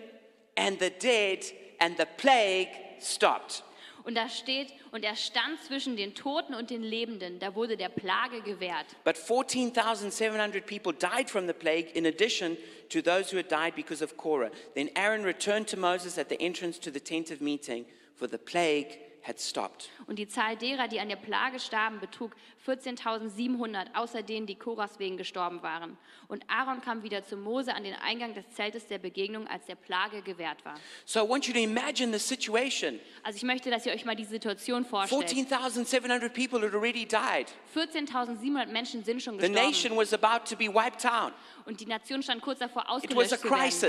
[0.56, 1.45] and the dead,
[1.79, 3.63] and the plague stopped.
[4.06, 7.39] Und da steht, und er stand zwischen den Toten und den Lebenden.
[7.39, 8.86] Da wurde der Plage gewährt.
[9.06, 12.58] But 14,700 people died from the plague, in addition
[12.89, 14.51] to those who had died because of Korah.
[14.75, 18.38] Then Aaron returned to Moses at the entrance to the tent of meeting, for the
[18.38, 19.89] plague had stopped.
[20.07, 24.99] Und die Zahl derer, die an der Plage starben, betrug 14.700, außer denen, die Koras
[24.99, 25.97] wegen gestorben waren.
[26.27, 29.75] Und Aaron kam wieder zu Mose an den Eingang des Zeltes der Begegnung, als der
[29.75, 30.75] Plage gewährt war.
[31.05, 32.99] So I want you to imagine the situation.
[33.23, 35.29] Also ich möchte, dass ihr euch mal die Situation vorstellt.
[35.29, 37.47] 14,700 people had already died.
[37.75, 39.69] 14.700 Menschen sind schon The gestorben.
[39.69, 41.33] nation was about to be wiped out.
[41.65, 43.83] Und die Nation stand kurz davor, It was ausgelöscht a zu werden.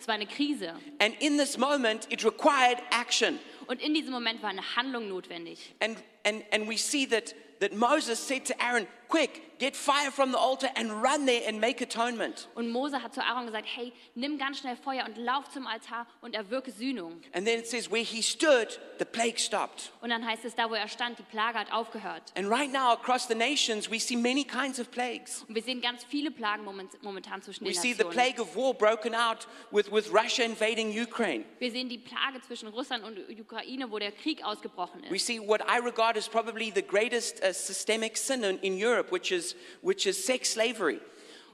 [0.00, 0.74] Es war eine Krise.
[0.98, 3.38] And in this moment, it required action.
[3.70, 5.76] Und in diesem Moment war eine Handlung notwendig.
[5.78, 10.30] And, and, and we see that, that Moses said to Aaron, Quick, get fire from
[10.30, 12.48] the altar and run there and make atonement.
[12.54, 16.06] Und Mose hat zu Aaron gesagt, hey, nimm ganz schnell Feuer und lauf zum Altar
[16.20, 17.20] und erwirke Sühnung.
[17.32, 19.90] And then it says, Where he stood, the plague stopped.
[20.00, 22.22] Und dann heißt es, da wo er stand, die Plage hat aufgehört.
[22.36, 25.44] And right now, across the nations, we see many kinds of plagues.
[25.48, 28.54] Und wir sehen ganz viele Plagen moment- momentan zwischen We den see the plague of
[28.54, 31.44] war broken out with, with Russia invading Ukraine.
[31.58, 35.26] Wir sehen die Plage zwischen Russland und Ukraine, wo der Krieg ausgebrochen We ist.
[35.26, 39.32] see what I regard as probably the greatest uh, systemic sin in, in Europe, which
[39.32, 41.00] is, which is sex slavery.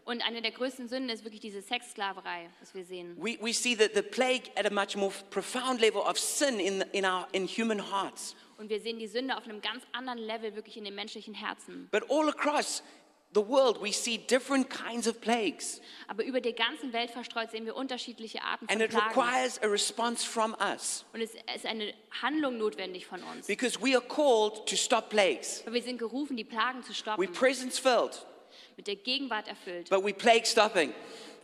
[0.06, 3.16] Und eine der größten Sünden ist wirklich diese Sexsklaverei, was wir sehen.
[3.18, 6.82] We, we see that the plague at a much more profound level of sin in,
[6.92, 8.36] in, our, in human hearts.
[8.56, 11.88] Und wir sehen die Sünde auf einem ganz anderen Level wirklich in den menschlichen Herzen.
[11.90, 12.84] But all across
[13.34, 15.80] the world, we see different kinds of plagues.
[16.08, 19.08] Aber über der ganzen Welt verstreut sehen wir unterschiedliche Arten von And it Plagen.
[19.08, 23.46] requires a response from us Und es ist eine Handlung notwendig von uns.
[23.46, 25.62] because we are called to stop plagues.
[25.66, 28.24] Weil wir sind gerufen, die Plagen zu stoppen, presence filled,
[28.76, 29.90] mit der Gegenwart erfüllt.
[29.90, 30.94] but we plague stopping.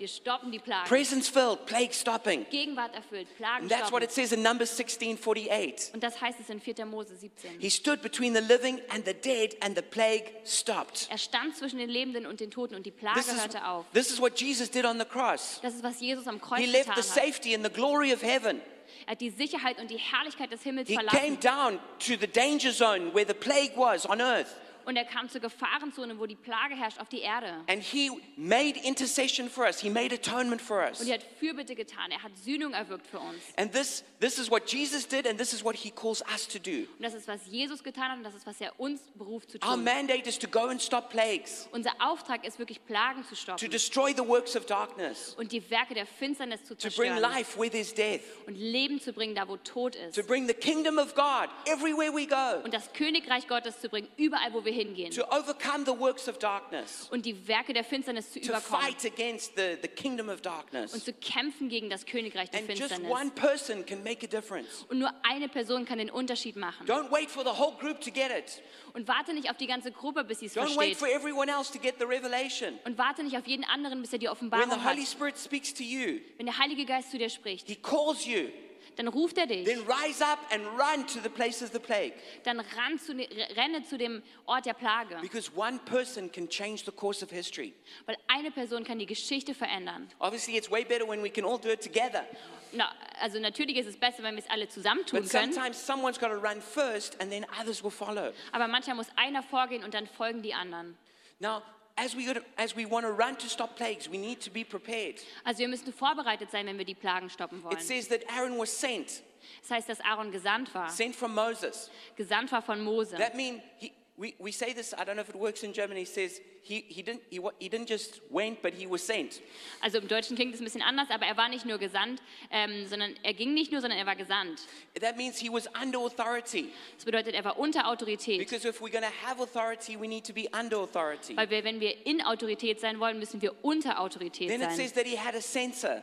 [0.03, 0.89] Wir stoppen die Plagen.
[0.89, 2.45] Presence filled, plague stopping.
[2.51, 4.03] Gegenwart erfüllt, Plagen And that's what stoppen.
[4.03, 5.95] it says in Numbers 16 48.
[5.95, 6.85] Und das heißt es in 4.
[6.87, 7.61] Mose 17.
[7.61, 11.07] He stood between the living and the dead, and the plague stopped.
[11.09, 13.85] Er stand zwischen den Lebenden und den Toten und die Plage This is, hörte auf.
[13.95, 15.61] this is what Jesus did on the cross.
[15.63, 18.25] Das ist, was Jesus am Kreuz He getan left the safety and the glory of
[18.25, 18.61] heaven.
[19.07, 21.41] Er hat die Sicherheit und die Herrlichkeit des Himmels He came verlassen.
[21.41, 24.49] down to the danger zone where the plague was on earth.
[24.85, 27.53] Und er kam zur Gefahrenzone, wo die Plage herrscht, auf die Erde.
[27.69, 29.81] And he made intercession for us.
[29.81, 31.01] He made atonement for us.
[31.01, 32.11] Und er hat Fürbitte getan.
[32.11, 33.43] Er hat Sühnung erwirkt für uns.
[33.57, 36.59] And this, this is what Jesus did, and this is what he calls us to
[36.59, 36.87] do.
[36.99, 39.59] Und das ist, was Jesus getan hat und das ist, was er uns beruft zu
[39.59, 39.85] Our tun.
[39.85, 43.71] mandate is to go and stop plagues, Unser Auftrag ist wirklich, Plagen zu to stoppen
[43.71, 47.59] destroy the works of darkness, und die Werke der Finsternis zu to bring zerstören life
[47.59, 50.15] where there's death, und Leben zu bringen, da wo Tod ist.
[50.17, 54.09] to bring the kingdom of God everywhere we go, Und das Königreich Gottes zu bringen,
[54.17, 55.11] überall, wo wir hingehen.
[55.13, 58.83] to overcome the works of darkness, Und die Werke der Finsternis zu to überkommen.
[58.83, 61.05] fight against the, the kingdom of Und darkness.
[61.05, 63.11] zu kämpfen gegen das Königreich der And just Finsternis.
[63.11, 64.85] one person can make a difference.
[64.89, 66.87] Und nur eine Person kann den Unterschied machen.
[66.87, 68.63] Don't wait for the whole group to get it.
[68.95, 70.99] Und warte nicht auf die ganze Gruppe, bis sie es Don't wait versteht.
[70.99, 72.79] for everyone else to get the revelation.
[72.85, 74.93] Und warte nicht auf jeden anderen, bis er die When Offenbarung the hat.
[74.95, 78.49] Holy Spirit speaks to you, Wenn der Heilige Geist zu dir spricht, He calls you,
[78.97, 79.65] dann ruft er dich.
[79.65, 82.13] then rise up and run to the place of the plague.
[82.45, 85.17] Dann ran zu, ne- renne zu dem Ort der Plage.
[85.21, 87.73] Because one person can change the course of history.
[88.07, 90.09] Weil eine Person kann die Geschichte verändern.
[90.19, 92.25] Obviously, it's way better when we can all do it together.
[92.73, 95.53] Na, also natürlich ist es besser, wenn wir es alle zusammen tun But können.
[95.53, 98.33] sometimes someone's got to run first and then others will follow.
[98.51, 100.97] Aber manchmal muss einer vorgehen und dann folgen die anderen.
[101.39, 101.63] Now,
[101.97, 105.17] as we, as we want to run to stop plagues, we need to be prepared.
[105.45, 107.77] Also wir müssen vorbereitet sein, wenn wir die Plagen stoppen wollen.
[107.77, 109.23] It says that Aaron was sent,
[109.63, 110.89] Das heißt, dass Aaron gesandt war.
[110.89, 111.91] sent from Moses.
[112.17, 113.17] Gesandt war von Mose.
[113.17, 116.03] That means he, we, we say this, I don't know if it works in Germany,
[116.03, 119.43] it says he, he, didn't, he, he didn't just went, but he was sent.
[119.81, 122.87] Also im Deutschen klingt es ein bisschen anders, aber er war nicht nur gesandt, ähm,
[122.87, 124.61] sondern er ging nicht nur, sondern er war gesandt.
[125.01, 126.71] That means he was under authority.
[126.95, 128.39] Das bedeutet, er war unter Autorität.
[128.39, 131.37] Because if we're going to have authority, we need to be under authority.
[131.37, 134.77] Weil wir, wenn wir in Autorität sein wollen, müssen wir unter Autorität Then it sein.
[134.77, 136.01] says that he had a censer.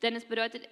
[0.00, 0.66] Denn es bedeutet,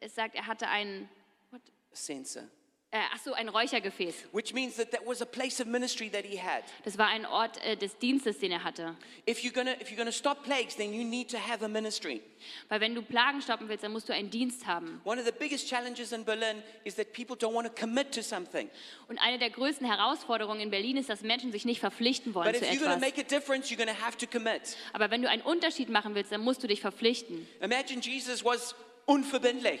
[0.00, 1.10] es sagt, er hatte ein,
[1.50, 1.60] what?
[1.92, 2.48] A censer.
[2.92, 4.14] Äh, ach so, ein Räuchergefäß.
[4.32, 6.62] Which means that that was a place of ministry that he had.
[6.84, 8.94] Das war ein Ort äh, des Dienstes, den er hatte.
[9.28, 12.22] If you're to if you're to stop plagues, then you need to have a ministry.
[12.68, 15.00] Weil wenn du Plagen stoppen willst, dann musst du einen Dienst haben.
[15.04, 18.22] One of the biggest challenges in Berlin is that people don't want to commit to
[18.22, 18.70] something.
[19.08, 22.60] Und eine der größten Herausforderungen in Berlin ist, dass Menschen sich nicht verpflichten wollen But
[22.60, 23.00] zu if you're to etwas.
[23.00, 24.76] make a difference, you're to have to commit.
[24.92, 27.48] Aber wenn du einen Unterschied machen willst, dann musst du dich verpflichten.
[27.60, 29.80] Imagine Jesus was unverbindlich.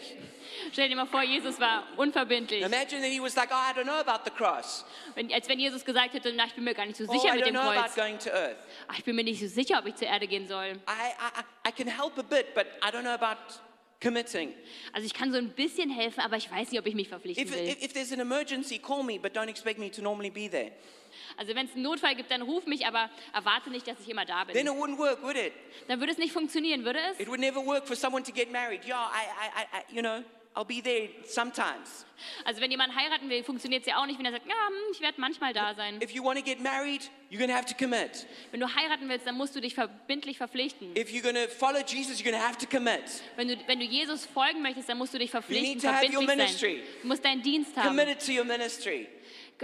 [0.72, 2.62] Stell dir mal vor, Jesus war unverbindlich.
[2.64, 4.84] Imagine that he was like, oh, I don't know about the cross.
[5.14, 7.34] Wenn, als wenn Jesus gesagt hätte, na, ich bin mir gar nicht so Oh, sicher
[7.34, 7.94] I mit dem Kreuz.
[7.94, 8.56] going to earth.
[8.88, 10.64] Ach, ich bin mir nicht so sicher, ob ich zur Erde gehen soll.
[10.64, 13.36] I, I, I- I can help a bit, but I don't know about
[14.00, 14.54] committing.
[14.92, 17.46] Also ich kann so ein bisschen helfen, aber ich weiß nicht, ob ich mich verpflichten
[17.46, 17.68] If, will.
[17.68, 20.72] if, if there's an emergency, call me, but don't expect me to normally be there.
[21.36, 24.24] Also wenn es einen Notfall gibt, dann ruf mich, aber erwarte nicht, dass ich immer
[24.24, 24.66] da Then bin.
[24.66, 25.52] it wouldn't work, would it?
[25.88, 27.20] Dann würde es nicht funktionieren, würde es?
[27.20, 28.84] It would never work for someone to get married.
[28.84, 30.22] Yeah, I, I, I, you know,
[30.56, 32.06] I'll be there sometimes.
[32.46, 34.74] Also wenn jemand heiraten will, funktioniert es ja auch nicht, wenn er sagt, ja, hm,
[34.90, 36.00] ich werde manchmal da sein.
[36.00, 38.26] If you want to get married, you're going to have to commit.
[38.52, 40.96] Wenn du heiraten willst, dann musst du dich verbindlich verpflichten.
[40.96, 43.02] If you're going to follow Jesus, you're going to have to commit.
[43.36, 46.06] Wenn du, wenn du Jesus folgen möchtest, dann musst du dich verpflichten, need to have
[46.06, 46.76] your verbindlich ministry.
[46.76, 47.00] sein.
[47.02, 47.88] Du musst deinen Dienst haben.
[47.88, 49.08] Committed to your ministry.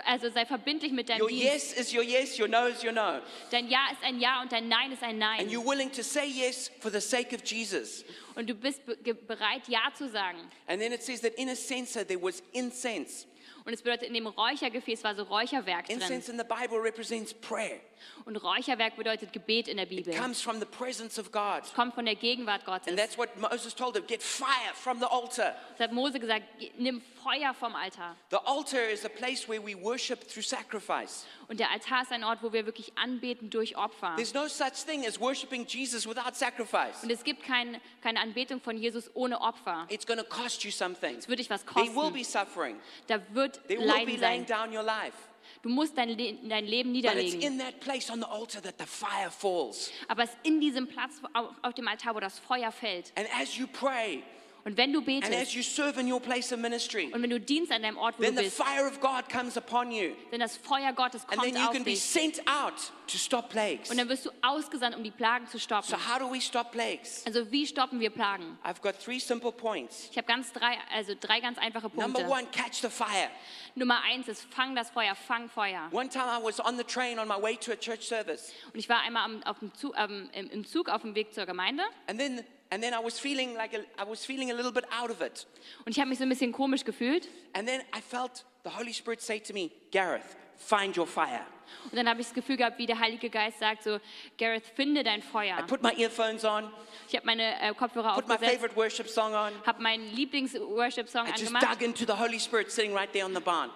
[0.04, 1.44] Also sei verbindlich mit deinem Your Dienst.
[1.44, 3.20] yes is your yes, your no is your no.
[3.50, 5.40] Dein Ja ist ein Ja und dein Nein ist ein Nein.
[5.40, 8.04] And you're willing to say yes for the sake of Jesus.
[8.34, 10.38] Und du bist be ge- bereit, Ja zu sagen.
[10.66, 13.26] And then it says that in a censer there was incense.
[13.64, 16.00] Und es bedeutet, in dem Räuchergefäß war so Räucherwerk drin.
[16.00, 17.78] Incense in the Bible represents prayer.
[18.24, 20.14] Und Räucherwerk bedeutet Gebet in der It Bibel.
[20.16, 21.62] comes from the presence of God.
[21.74, 22.88] Kommt von der Gegenwart Gottes.
[22.88, 25.54] And that's what Moses told him get fire from the altar.
[25.76, 28.16] Das hat Mose gesagt, "Ge- nimm Feuer vom Altar.
[28.30, 31.24] The altar is a place where we worship through sacrifice.
[31.48, 34.14] Und der Altar ist ein Ort, wo wir wirklich anbeten durch Opfer.
[34.16, 37.02] There's no such thing as worshiping Jesus without sacrifice.
[37.02, 39.86] Und es gibt kein, keine Anbetung von Jesus ohne Opfer.
[39.88, 41.16] It's going to cost you something.
[41.16, 42.12] Es wird dich was There will kosten.
[42.14, 42.80] be suffering.
[43.06, 44.70] Da wird There will be Leiden laying sein.
[44.70, 45.16] down your life.
[45.62, 47.40] Du musst dein, Le dein Leben niederlegen.
[47.40, 49.90] in that place on the altar that the fire falls.
[50.08, 53.12] Aber es ist in diesem Platz auf, auf dem Altar, wo das Feuer fällt.
[53.16, 54.24] And as you pray
[54.64, 57.30] Und wenn du and betest as you serve in your place of ministry, und wenn
[57.30, 59.90] du dienst an deinem Ort, wo then du the bist, fire of God comes upon
[59.90, 60.12] you.
[60.30, 62.02] denn das Feuer Gottes And then kommt you auf can be dich.
[62.02, 62.74] sent out
[63.08, 63.90] to stop plagues.
[63.90, 65.96] Und dann wirst du ausgesandt, um die Plagen zu So, stoppen.
[66.08, 67.24] how do we stop plagues?
[67.26, 68.56] Also wie stoppen wir Plagen?
[68.64, 70.08] I've got three simple points.
[70.12, 72.28] Ich habe ganz drei, also drei ganz einfache Number Punkte.
[72.28, 73.30] one, catch the fire.
[73.74, 75.88] Nummer eins ist, fang das Feuer, fang Feuer.
[75.90, 78.78] One time I was on the train on my way to a church service, Und
[78.78, 81.46] ich war einmal am, auf dem Zug, ähm, im, im Zug auf dem Weg zur
[81.46, 84.72] Gemeinde and then and then I was feeling like a, I was feeling a little
[84.72, 85.46] bit out of it.
[85.84, 87.28] und ich habe mich so ein bisschen komisch gefühlt.
[87.52, 91.46] And then I felt the Holy Spirit say to me, Gareth, find your fire.
[91.90, 93.98] Und dann habe ich das Gefühl gehabt, wie der Heilige Geist sagt so,
[94.38, 95.56] Gareth, finde dein I Feuer.
[95.66, 96.70] put my earphones on,
[97.08, 99.52] Ich habe meine äh, Kopfhörer put my aufgesetzt, favorite worship song on.
[99.66, 103.34] habe meinen Lieblings-Worship-Song I just angemacht dug into the Holy Spirit sitting right there on
[103.34, 103.70] the barn.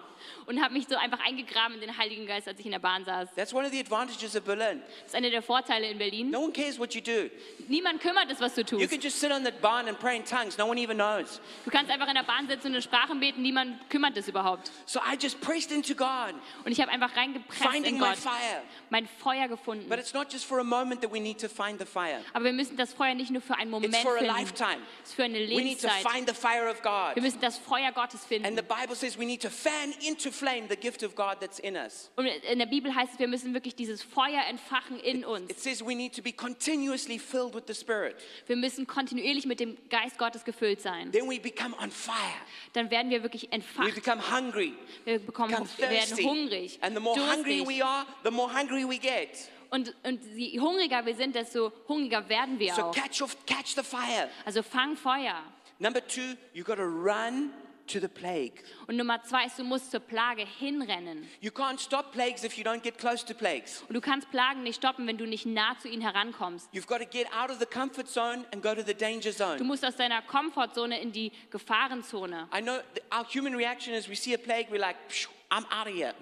[0.45, 3.03] und habe mich so einfach eingegraben in den Heiligen Geist, als ich in der Bahn
[3.03, 3.29] saß.
[3.35, 4.81] That's one of the advantages of Berlin.
[5.01, 6.29] Das ist einer der Vorteile in Berlin.
[6.29, 7.29] No one cares what you do.
[7.67, 8.89] Niemand kümmert es, was du You tust.
[8.91, 10.57] can just sit on that barn and pray in tongues.
[10.57, 11.39] No one even knows.
[11.65, 14.71] Du kannst einfach in der Bahn sitzen und in Sprachen beten, niemand kümmert es überhaupt.
[14.85, 16.33] So I just pressed into God,
[16.65, 18.61] Und ich habe einfach reingepresst finding in my Gott, fire.
[18.89, 19.89] mein Feuer gefunden.
[19.89, 22.21] But it's not just for a moment that we need to find the fire.
[22.33, 24.77] Aber wir müssen das Feuer nicht nur für einen Moment It's for a finden, lifetime.
[25.03, 26.11] es ist für eine We need to Lebenszeit.
[26.11, 27.23] find the fire of Wir God.
[27.23, 28.55] müssen das Feuer Gottes And finden.
[28.55, 31.75] the Bible says we need to fan into flame the gift of God that's in
[31.75, 32.09] us.
[32.15, 35.63] Und in der Bibel heißt es, wir müssen wirklich dieses Feuer entfachen in It uns.
[35.63, 38.15] says we need to be continuously filled with the Spirit.
[38.45, 41.11] Wir müssen kontinuierlich mit dem Geist Gottes gefüllt sein.
[41.11, 42.15] Then we become on fire.
[42.73, 43.95] Dann werden wir wirklich We entfacht.
[43.95, 44.66] become hungry,
[45.05, 47.67] Wir, bekommen, werden hungrig, And the more hungry durstig.
[47.79, 49.29] we are, the more hungry we get.
[49.69, 52.95] Und, und je hungriger wir sind, desto hungriger werden wir So auch.
[52.95, 54.29] catch, catch the fire.
[54.45, 55.41] Also fang Feuer.
[55.79, 57.51] Number two, you got to run
[57.87, 58.63] to the plague.
[58.87, 61.27] Und Nummer zwei ist, du musst zur Plage hinrennen.
[61.41, 63.83] You can't stop plagues if you don't get close to plagues.
[63.87, 66.69] Und du kannst Plagen nicht stoppen, wenn du nicht nah zu ihnen herankommst.
[66.73, 69.37] You've got to get out of the comfort zone and go to the danger Du
[69.37, 69.63] zone.
[69.63, 72.47] musst aus deiner Komfortzone in die Gefahrenzone.
[72.55, 72.79] I know
[73.11, 76.13] our human reaction is we see a plague, we're like, "Phew, I'm out of here.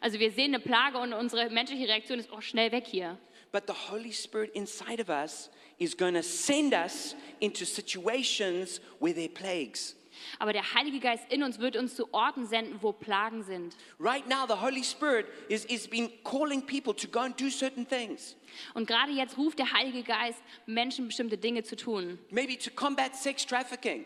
[0.00, 3.16] Also wir sehen eine Plage und unsere menschliche Reaktion ist, oh, schnell weg hier.
[3.52, 9.12] But the Holy Spirit inside of us is going to send us into situations where
[9.14, 9.94] there are plagues.
[10.38, 13.76] Aber der Heilige Geist in uns wird uns zu Orten senden, wo Plagen sind.
[13.98, 17.86] Right now, the Holy Spirit is, is been calling people to go and do certain
[17.86, 18.36] things.
[18.74, 22.18] Und gerade jetzt ruft der Heilige Geist Menschen bestimmte Dinge zu tun.
[22.30, 24.04] Maybe to combat sex trafficking.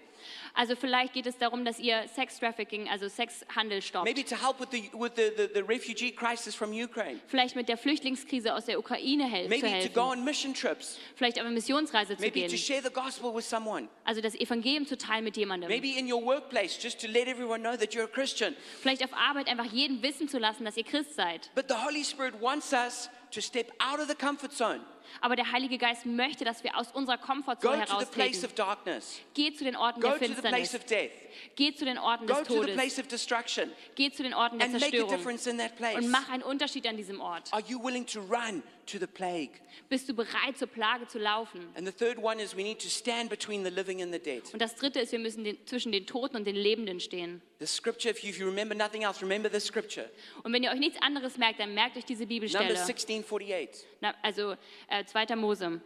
[0.55, 4.05] Also vielleicht geht es darum, dass ihr Sex-Trafficking, also Sexhandel stoppt.
[4.05, 7.21] Maybe to help with the, with the, the, the refugee crisis from Ukraine.
[7.29, 9.93] Vielleicht mit der Flüchtlingskrise aus der Ukraine hel zu Maybe to helfen.
[9.95, 10.99] go on mission trips.
[11.15, 12.51] Vielleicht auf eine Missionsreise zu Maybe gehen.
[12.51, 13.89] to share the gospel with someone.
[14.05, 15.69] Also das Evangelium zu teilen mit jemandem.
[15.69, 18.55] Maybe in your workplace, just to let everyone know that you're a Christian.
[18.81, 21.51] Vielleicht auf Arbeit einfach jeden wissen zu lassen, dass ihr Christ seid.
[21.55, 24.81] But the Holy Spirit wants us to step out of the comfort zone,
[25.21, 28.45] Aber der Heilige Geist möchte, dass wir aus unserer Komfortzone heraustreten.
[28.45, 30.75] of darkness, Geh zu den Orten go der Finsternis.
[30.75, 31.11] of death,
[31.55, 32.75] Geh zu den Orten go des to the Todes.
[32.75, 35.11] place of destruction, Geh zu den Orten der and make a Zerstörung.
[35.11, 35.97] difference in that place.
[35.97, 37.53] Und mach einen Unterschied an diesem Ort.
[37.53, 39.51] Are you willing to run to the plague?
[39.89, 41.61] Bist du bereit, zur Plage zu laufen?
[41.77, 44.43] And the third one is we need to stand between the living and the dead.
[44.53, 47.43] Und das dritte ist, wir müssen den, zwischen den Toten und den Lebenden stehen.
[47.59, 50.11] The scripture, if you, if you remember nothing else, remember the scripture.
[50.43, 52.69] Und wenn ihr euch nichts anderes merkt, dann merkt euch diese Bibelstelle.
[52.71, 53.85] 1648.
[54.01, 54.57] Na, also
[55.01, 55.37] äh, 2.
[55.37, 55.81] Mose.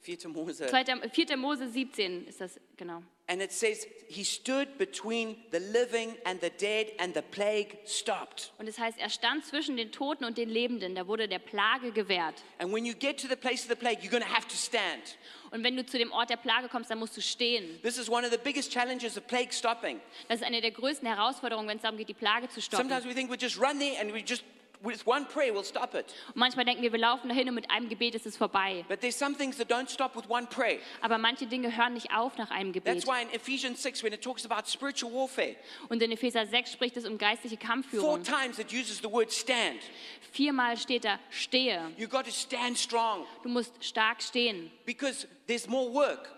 [0.00, 0.66] 4 Mose.
[0.66, 1.08] 2.
[1.10, 1.36] 4.
[1.36, 3.02] Mose 17 ist das, genau.
[3.26, 8.50] And it says, He stood between the living and the dead, and the plague stopped.
[8.58, 10.96] Und es heißt, er stand zwischen den Toten und den Lebenden.
[10.96, 12.42] Da wurde der Plage gewährt.
[12.58, 14.56] And when you get to the place of the plague, you're going to have to
[14.56, 15.16] stand.
[15.52, 17.80] Und wenn du zu dem Ort der Plage kommst, dann musst du stehen.
[17.82, 20.00] This is one of the biggest challenges of plague stopping.
[20.26, 22.88] Das ist eine der größten Herausforderungen, wenn es darum geht, die Plage zu stoppen.
[22.88, 24.42] Sometimes we think we just run there and we just,
[24.82, 26.06] with one prayer, we'll stop it.
[26.28, 28.84] Und manchmal denken wir, wir laufen dahin und mit einem Gebet ist es vorbei.
[28.88, 30.78] But there's some things that don't stop with one prayer.
[31.00, 33.06] Aber manche Dinge hören nicht auf nach einem That's Gebet.
[33.06, 35.56] why in Ephesians 6, when it talks about spiritual warfare,
[35.88, 38.22] Und in Epheser 6 spricht es um geistliche four Kampfführung.
[38.22, 39.80] times it uses the word stand.
[40.32, 41.90] Viermal steht da, stehe.
[41.98, 46.30] You've got to stand strong Du musst stark stehen, because there's more work,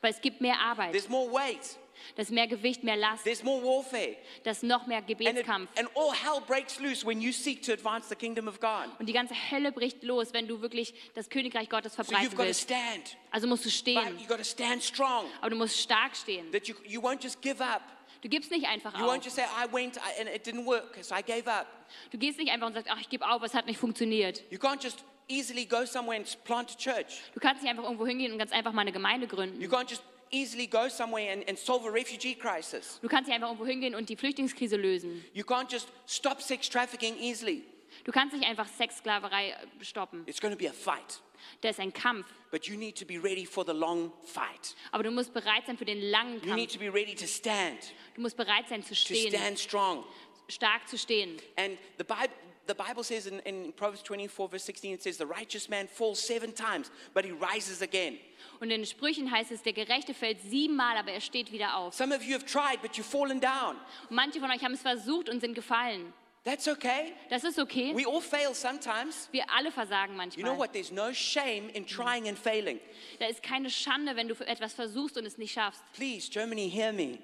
[0.00, 0.92] weil es gibt mehr Arbeit.
[0.92, 1.78] there's more weight,
[2.16, 3.24] Das ist mehr Gewicht, mehr Last.
[3.24, 4.16] there's more warfare.
[4.44, 5.68] Das ist noch mehr And, it, Gebetskampf.
[5.78, 8.88] and all hell breaks loose when you seek to advance the kingdom of God.
[8.98, 12.30] Und die ganze Hölle bricht los, wenn du wirklich das Königreich Gottes So you've verbreiten
[12.30, 12.62] got to willst.
[12.62, 13.16] stand.
[13.30, 14.18] Also musst du But stehen.
[14.18, 15.26] you've got to stand strong.
[15.40, 16.50] Aber du musst stark stehen.
[16.52, 17.82] That you, you won't just give up.
[18.22, 19.24] Du gibst nicht einfach You auf.
[19.24, 21.66] just say, I went I- and it didn't work, so I gave up.
[22.10, 24.42] Du gehst nicht einfach und sagst, ach, ich gebe auf, es hat nicht funktioniert.
[24.50, 27.20] You can't just easily go somewhere and plant a church.
[27.34, 29.62] Du kannst nicht einfach irgendwo hingehen und ganz einfach mal eine Gemeinde You gründen.
[29.64, 32.98] can't just easily go somewhere and, and solve a refugee crisis.
[33.02, 35.24] Du kannst nicht einfach irgendwo hingehen und die Flüchtlingskrise lösen.
[35.32, 37.64] You can't just stop sex trafficking easily.
[38.04, 40.22] Du kannst nicht einfach Sexsklaverei äh, stoppen.
[40.26, 41.20] It's going to be a fight.
[41.62, 42.26] Da ist ein Kampf.
[42.50, 44.74] But you need to be ready for the long fight.
[44.92, 46.72] Aber du musst bereit sein für den langen You need Kampf.
[46.74, 47.78] to be ready to stand,
[48.14, 50.04] Du musst bereit sein zu to stehen, stand strong.
[50.48, 51.38] stark zu stehen.
[51.56, 52.34] And the Bible,
[52.66, 56.20] the Bible says in, in Proverbs 24, verse 16, it says, The righteous man falls
[56.20, 58.18] seven times, but he rises again.
[58.60, 61.94] Und in den Sprüchen heißt es, der Gerechte fällt siebenmal, aber er steht wieder auf.
[61.94, 63.76] Some of you have tried, but you've fallen down.
[64.10, 66.12] Und manche von euch haben es versucht und sind gefallen.
[66.44, 67.12] That's okay.
[67.28, 67.94] Das ist okay.
[67.94, 69.28] We all fail sometimes.
[69.32, 70.58] Wir alle versagen You know manchmal.
[70.58, 70.72] what?
[70.72, 72.80] There's no shame in trying and failing.
[73.18, 75.82] Da ist keine Schande, wenn du etwas versuchst und es nicht schaffst.
[75.92, 77.18] Please, Germany, hear me.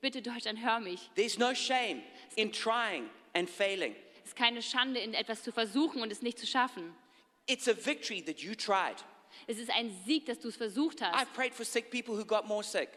[0.00, 1.10] Bitte Deutschland, hör mich.
[1.14, 2.02] There's no shame
[2.36, 3.94] in trying and failing.
[4.22, 6.94] Es ist keine Schande, in etwas zu versuchen und es nicht zu schaffen.
[7.46, 9.04] It's a victory that you tried.
[9.46, 11.14] Es ist ein Sieg, dass du es versucht hast.
[11.14, 12.88] I've prayed for sick people who got more sick.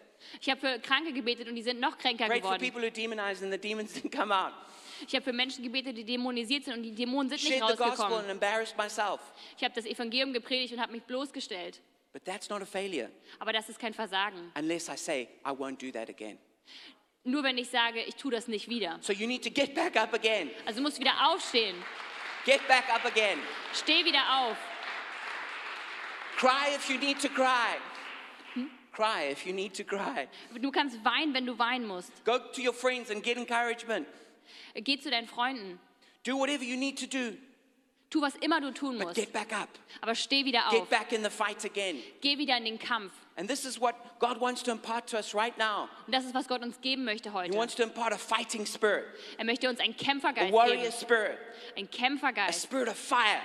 [0.41, 2.71] Ich habe für Kranke gebetet und die sind noch kränker Prayed for geworden.
[2.71, 4.53] people who demonized and the demons didn't come out.
[5.07, 8.39] Ich habe für Menschen gebetet, die dämonisiert sind und die Dämonen sind nicht rausgekommen.
[9.57, 11.81] Ich habe das Evangelium gepredigt und habe mich bloßgestellt.
[12.13, 14.51] But that's not a failure Aber das ist kein Versagen.
[14.57, 16.37] unless I say, I won't do that again.
[17.25, 18.99] Nur wenn ich sage, ich tue das nicht wieder.
[19.01, 20.49] So you need to get back up again.
[20.65, 21.75] Also du musst wieder aufstehen.
[22.45, 23.39] Get back up again.
[23.73, 24.57] Steh wieder auf.
[26.45, 27.77] Cry if you need to cry.
[28.91, 30.27] Cry if you need to cry.
[30.61, 32.11] Du kannst weinen, wenn du weinen musst.
[32.23, 34.05] Go to your friends and get encouragement.
[34.75, 35.79] Geh zu deinen Freunden.
[36.23, 37.35] Do whatever you need to do,
[38.11, 39.15] Tu, was immer du tun but musst.
[39.15, 39.69] get back up.
[40.01, 40.89] Aber steh wieder Get auf.
[40.89, 41.97] back in the fight again.
[42.21, 43.11] Geh wieder in den Kampf.
[43.37, 45.89] And this is what God wants to impart to us right now.
[46.05, 47.57] Und das ist, was Gott uns geben möchte He heute.
[47.57, 49.05] wants to impart a fighting spirit,
[49.37, 50.93] Er möchte uns einen a Kämpfergeist warrior geben.
[50.93, 51.37] spirit,
[51.75, 52.61] Ein a Kämpfergeist.
[52.63, 53.41] spirit of fire.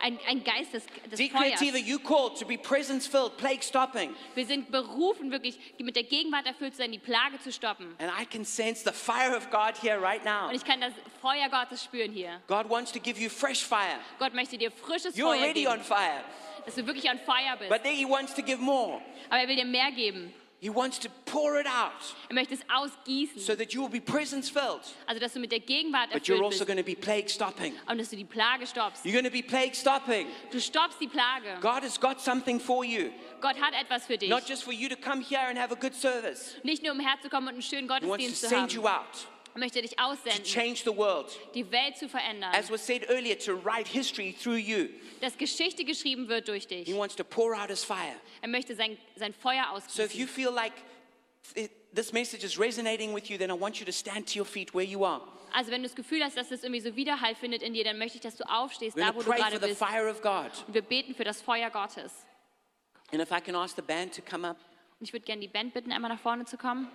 [0.00, 1.60] Ein, ein Geist des, des See, Feuers.
[1.60, 4.14] You called to be presence filled, plague stopping.
[4.34, 7.94] Wir sind berufen, wirklich mit der Gegenwart erfüllt zu sein, die Plage zu stoppen.
[7.98, 10.48] And I can sense the fire of God here right now.
[10.48, 10.92] Und ich kann das
[11.22, 12.40] Feuer Gottes spüren hier.
[12.48, 13.98] God wants to give you fresh fire.
[14.18, 16.24] Gott möchte dir frisches You're Feuer already on geben, fire,
[16.66, 17.70] dass du wirklich on Feuer bist.
[17.70, 19.00] but then He wants to give more.
[19.30, 20.32] Aber er will dir mehr geben.
[20.60, 21.92] He wants to pour it out
[22.30, 25.52] Er möchte es ausgießen, so that you will be presence filled, also dass du mit
[25.52, 27.74] der Gegenwart but you're erfüllt also bist going to be plague stopping.
[27.86, 29.04] und dass du die Plage stoppst.
[29.04, 30.26] You're going to be plague stopping.
[30.50, 31.60] Du stoppst die Plage.
[31.60, 33.10] God has got something for you,
[33.42, 34.30] Gott hat etwas für dich.
[34.30, 36.54] not just for you to come here and have a good service.
[36.62, 39.04] Nicht nur um herzukommen und einen schönen He wants to Gottesdienst zu send you haben.
[39.04, 41.26] out möchte dich to aussenden, change the world.
[41.54, 44.88] die Welt zu verändern, As was said earlier, to write history through you.
[45.20, 46.86] dass Geschichte geschrieben wird durch dich.
[46.86, 48.16] He wants to pour out his fire.
[48.42, 50.28] Er möchte sein, sein Feuer So if you ausgießen.
[50.28, 50.72] feel like
[51.94, 54.74] this message is resonating with you, then I want you to stand to your feet
[54.74, 55.22] where you are.
[55.52, 57.96] Also wenn du das Gefühl hast, dass das irgendwie so Widerhall findet in dir, dann
[57.96, 59.80] möchte ich, dass du aufstehst, da wo to du gerade bist.
[59.80, 62.12] Und wir beten für das Feuer Gottes.
[63.12, 64.56] And if I can ask the band to come up.
[64.98, 66.90] Und ich würde gerne die Band bitten, einmal nach vorne zu kommen.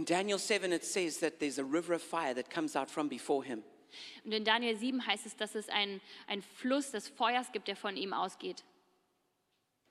[0.00, 3.06] In Daniel 7, it says that there's a river of fire that comes out from
[3.06, 3.62] before him.
[4.24, 7.76] Und in Daniel 7 heißt es, dass es einen, einen Fluss des Feuers gibt, der
[7.76, 8.64] von ihm ausgeht.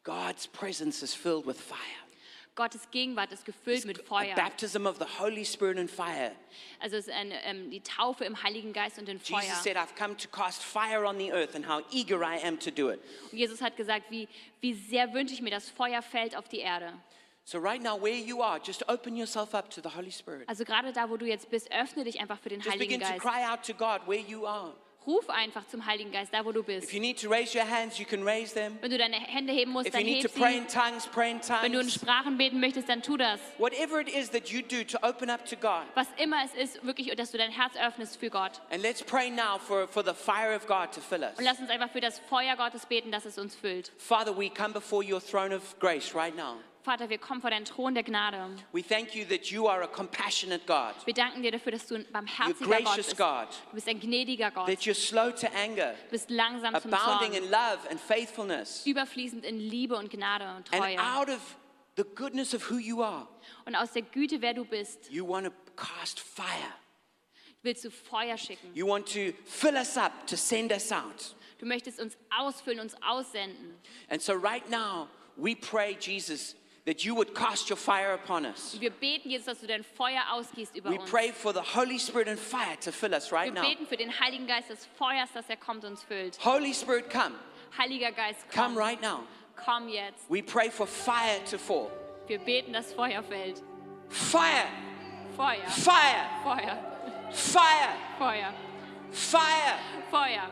[0.03, 1.77] God's presence is filled with fire.
[2.55, 4.33] Gottes Gegenwart ist gefüllt mit A Feuer.
[4.33, 6.31] baptism of the Holy Spirit and fire.
[6.79, 9.43] Also es ist eine, ähm, die Taufe im Heiligen Geist und in Feuer.
[9.43, 12.57] Jesus said, I've come to cast fire on the earth and how eager I am
[12.61, 12.99] to do it.
[13.31, 14.27] Und Jesus hat gesagt, wie,
[14.59, 16.93] wie sehr wünsche ich mir, dass Feuer fällt auf die Erde.
[17.51, 20.47] So, right now, where you are, just open yourself up to the Holy Spirit.
[20.47, 23.01] Also gerade da, wo du jetzt bist, öffne dich einfach für den Just Heiligen begin
[23.01, 23.21] to Geist.
[23.21, 24.71] cry out to God where you are.
[25.07, 26.93] Ruf einfach zum Heiligen Geist, da wo du If bist.
[26.93, 28.77] you need to raise your hands, you can raise them.
[28.81, 30.77] Wenn du deine Hände heben musst, If you dann need to heb pray in sie.
[30.77, 31.95] tongues, pray in Wenn du in tongues.
[31.95, 33.39] Sprachen beten möchtest, dann tu das.
[33.57, 35.87] Whatever it is that you do to open up to God.
[35.95, 38.61] Was immer es ist, wirklich, dass du dein Herz öffnest für Gott.
[38.69, 41.35] And let's pray now for, for the fire of God to fill us.
[41.39, 43.91] Und lass uns einfach für das Feuer Gottes beten, dass es uns füllt.
[43.97, 46.57] Father, we come before your throne of grace right now.
[46.89, 48.49] Vater, wir kommen vor deinen Thron der Gnade.
[48.71, 51.93] We thank you that you are a compassionate God, Wir danken dir dafür, dass du
[51.93, 53.15] ein barmherziger Gott bist.
[53.15, 54.65] God, Du bist ein gnädiger Gott.
[54.65, 57.43] that you're slow to anger, Du bist langsam zum abounding Zorn.
[57.43, 58.83] in love and faithfulness.
[58.87, 60.97] Überfließend in Liebe und Gnade und And Treue.
[60.99, 61.55] out of
[61.95, 63.27] the goodness of who you are,
[63.65, 66.73] Und aus der Güte, wer du bist, you want to cast fire.
[67.61, 68.71] willst du Feuer schicken.
[68.73, 71.35] You want to fill us up to send us out.
[71.59, 73.75] Du möchtest uns ausfüllen, uns aussenden.
[74.09, 76.55] And so, right now, we pray, Jesus,
[76.89, 78.73] that you would cast your fire upon us.
[78.73, 81.07] Und wir beten jetzt, dass du dein Feuer ausgießt über We uns.
[81.11, 83.69] pray for the Holy Spirit and fire to fill us right Wir now.
[83.69, 86.43] beten für den Heiligen Geist des Feuers, dass er kommt und uns füllt.
[86.43, 87.35] Holy Spirit, come.
[87.77, 88.77] Heiliger Geist, Come komm.
[88.79, 89.19] right now.
[89.63, 90.27] Komm jetzt.
[90.29, 91.91] We pray for fire to fall.
[92.25, 93.61] Wir beten, dass Feuer fällt.
[94.09, 94.65] Fire,
[95.37, 98.53] Feuer, fire, Feuer, fire, Feuer,
[99.11, 99.79] fire.
[100.09, 100.49] Feuer.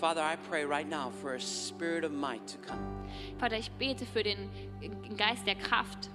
[0.00, 2.78] Father, I pray right now for a spirit of might to come.
[3.38, 4.50] Vater, ich bete für den
[5.16, 6.08] Geist der Kraft.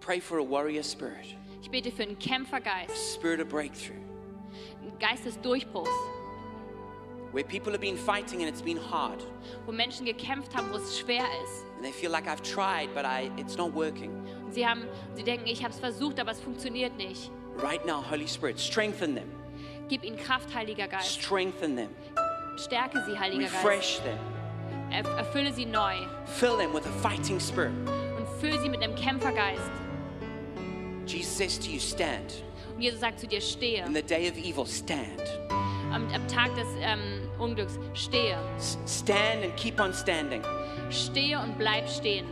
[0.00, 3.96] Pray for a warrior spirit, Ich bete für einen Kämpfergeist, spirit of breakthrough,
[4.82, 5.90] einen Geist des Durchbruchs,
[7.32, 9.22] where people have been fighting and it's been hard.
[9.66, 11.64] wo Menschen gekämpft haben, wo es schwer ist.
[11.76, 14.10] And they feel like I've tried, but I, it's not working.
[14.44, 14.84] Und sie, haben,
[15.14, 17.30] sie denken, ich habe es versucht, aber es funktioniert nicht.
[17.56, 19.28] Right now, Holy Spirit, strengthen them,
[19.90, 21.20] Gib ihnen Kraft, Heiliger Geist.
[21.20, 21.88] strengthen them,
[22.56, 23.54] Stärke sie, Heiliger Geist.
[23.56, 24.18] refresh them,
[24.90, 25.94] Erf- Erfülle sie neu
[26.26, 27.72] fill them with a fighting spirit.
[28.16, 29.70] und fülle sie mit einem Kämpfergeist.
[31.06, 32.44] Jesus says to you, stand.
[32.76, 33.84] Und Jesus sagt zu dir, stehe.
[33.84, 35.20] In the day of evil, stand.
[35.92, 38.38] Am, am Tag des ähm, Unglücks, stehe.
[38.86, 40.42] Stand and keep on standing.
[40.90, 42.26] Stehe und bleib stehen.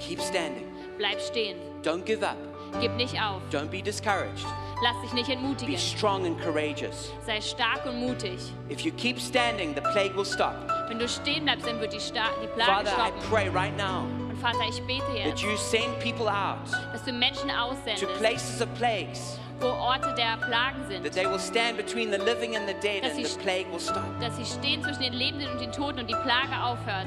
[0.00, 0.64] Keep standing.
[0.98, 1.56] Bleib stehen.
[1.84, 2.36] Don't give up.
[2.80, 3.40] Gib nicht auf.
[3.52, 4.44] Don't be discouraged.
[4.82, 5.78] Lass dich nicht Be entmutigen.
[5.78, 7.10] strong and courageous.
[7.24, 8.38] Sei stark und mutig.
[8.70, 10.54] If you keep standing, the plague will stop.
[10.88, 13.30] Wenn du stehen bleibst, dann wird die, Sta die Plage Father, I stoppen.
[13.30, 16.58] pray right now Und Vater, ich bete that jetzt, you send people out
[16.92, 21.12] dass du Menschen to aussendest, places of plagues, wo Orte der Plagen that sind.
[21.14, 23.80] they will stand between the living and the dead, Dass and sie- the plague will
[23.80, 24.04] stop.
[24.20, 27.06] Dass sie stehen zwischen den Lebenden und den Toten und die Plage aufhört.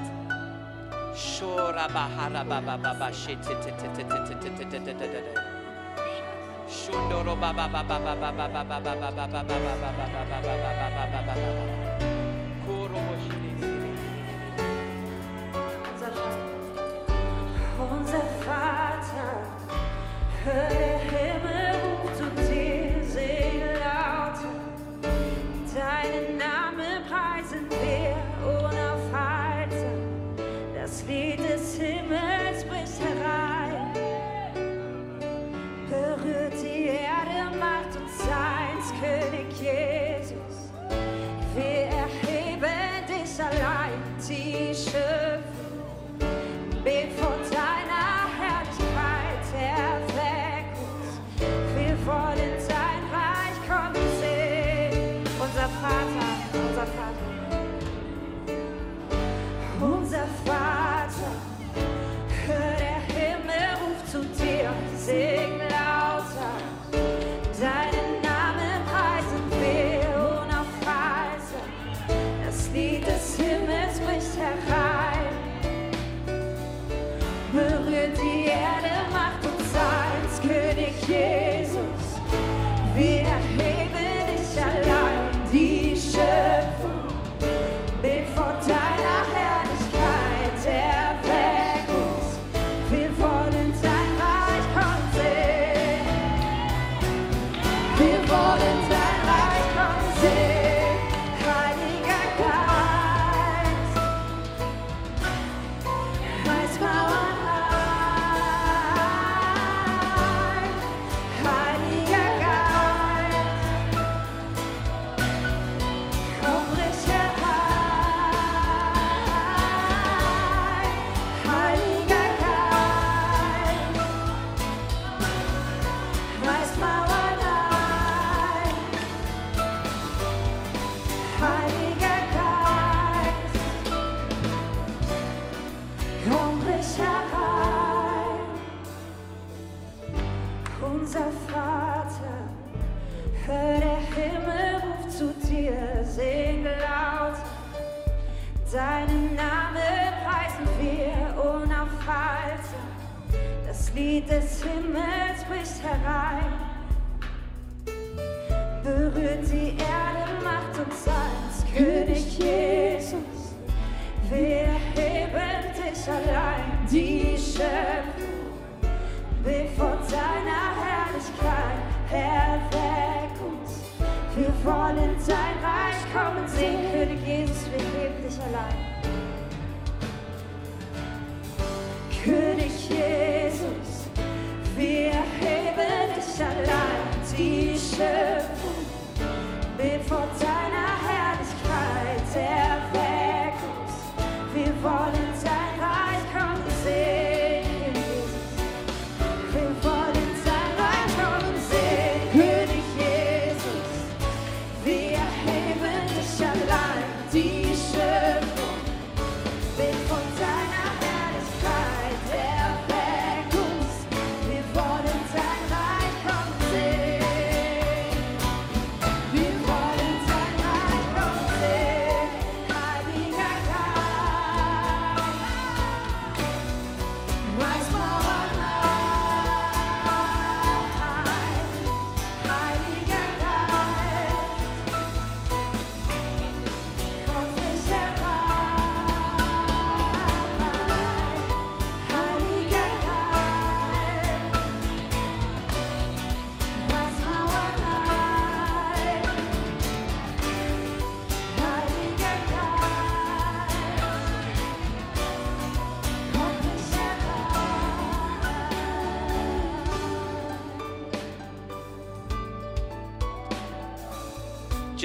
[17.92, 19.36] Unser Vater,
[20.44, 21.69] hör der Himmel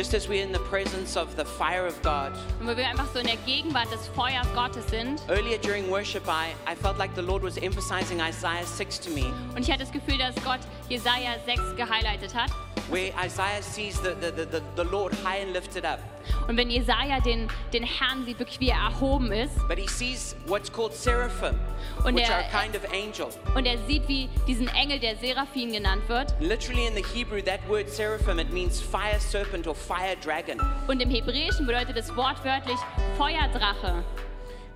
[0.05, 2.30] just as we're in the presence of the fire of God,
[2.61, 5.18] Und wo wir einfach so in der Gegenwart des Feuers Gottes sind.
[5.30, 9.32] earlier during worship, I, I felt like the Lord was emphasizing Isaiah 6 to me,
[9.57, 12.50] Und ich hatte das Gefühl, dass Gott Jesaja 6 gehighlightet hat.
[12.90, 16.00] where Isaiah sees the, the, the, the, the Lord high and lifted up.
[16.47, 20.36] Und wenn Jesaja den, den Herrn sieht, wirklich wie er erhoben ist, But he sees
[20.47, 21.59] what's called seraphim,
[22.05, 23.28] Und which er- are a kind of angel.
[23.55, 27.61] und er sieht, wie diesen Engel, der Seraphim genannt wird, Literally in the Hebrew, that
[27.68, 30.61] word seraphim, it means fire serpent or fire dragon.
[30.86, 32.76] und im Hebräischen bedeutet es wortwörtlich
[33.16, 34.05] Feuerdrache.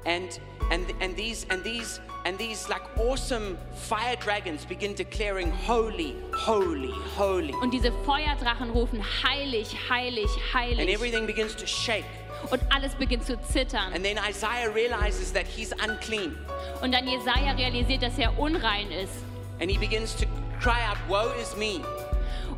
[0.06, 0.40] And,
[0.70, 6.92] and, and, these, and, these, and these like awesome fire dragons begin declaring, Holy, holy,
[7.16, 7.54] holy.
[7.62, 10.88] Und diese Feuerdrachen rufen heilig, heilig, And heilig.
[10.94, 12.04] everything begins to shake.
[12.50, 13.92] Und alles beginnt zu zittern.
[13.94, 16.36] And then Isaiah realizes that he's unclean.
[16.82, 19.14] Und dann Jesaja realisiert, dass er unrein ist.
[19.60, 20.26] And he begins to
[20.60, 21.80] cry out, Woe is me.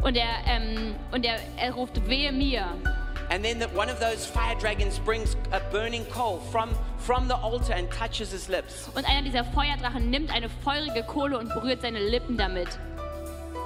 [0.02, 2.66] Und er, ähm, und er, er ruft, wehe mir.
[3.30, 7.36] And then the, one of those fire dragons brings a burning coal from, from the
[7.36, 8.90] altar and touches his lips.
[8.96, 12.68] Und einer dieser Feuerdrachen nimmt eine feurige Kohle und berührt seine Lippen damit.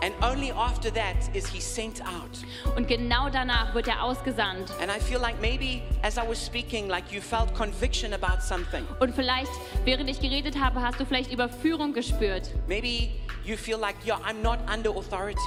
[0.03, 2.45] And only after that is he sent out.
[2.77, 4.71] Und genau danach wird er ausgesandt.
[4.83, 8.87] And I feel like maybe as I was speaking, like you felt conviction about something.
[9.01, 9.53] Und vielleicht,
[9.87, 12.51] während ich geredet habe, hast du vielleicht Überführung gespürt.
[12.69, 13.13] Maybe
[13.45, 15.41] you feel like, yeah, I'm not under authority.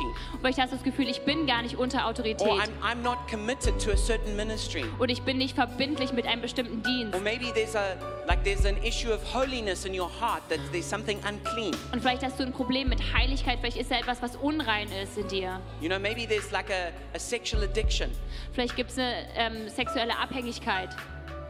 [0.43, 2.47] Hast du das Gefühl, ich bin gar nicht unter Or Autorität.
[2.47, 4.85] I'm, I'm not committed to a certain ministry.
[4.99, 7.21] Und ich bin nicht verbindlich mit einem bestimmten Or Dienst.
[7.23, 7.95] maybe there's a
[8.27, 11.75] like there's an issue of holiness in your heart that there's something unclean.
[11.91, 13.59] Und vielleicht hast du ein Problem mit Heiligkeit.
[13.59, 15.59] Vielleicht ist da etwas, was unrein ist in dir.
[15.81, 18.09] You know, maybe there's like a, a sexual addiction.
[18.53, 20.89] Vielleicht gibt es eine ähm, sexuelle Abhängigkeit.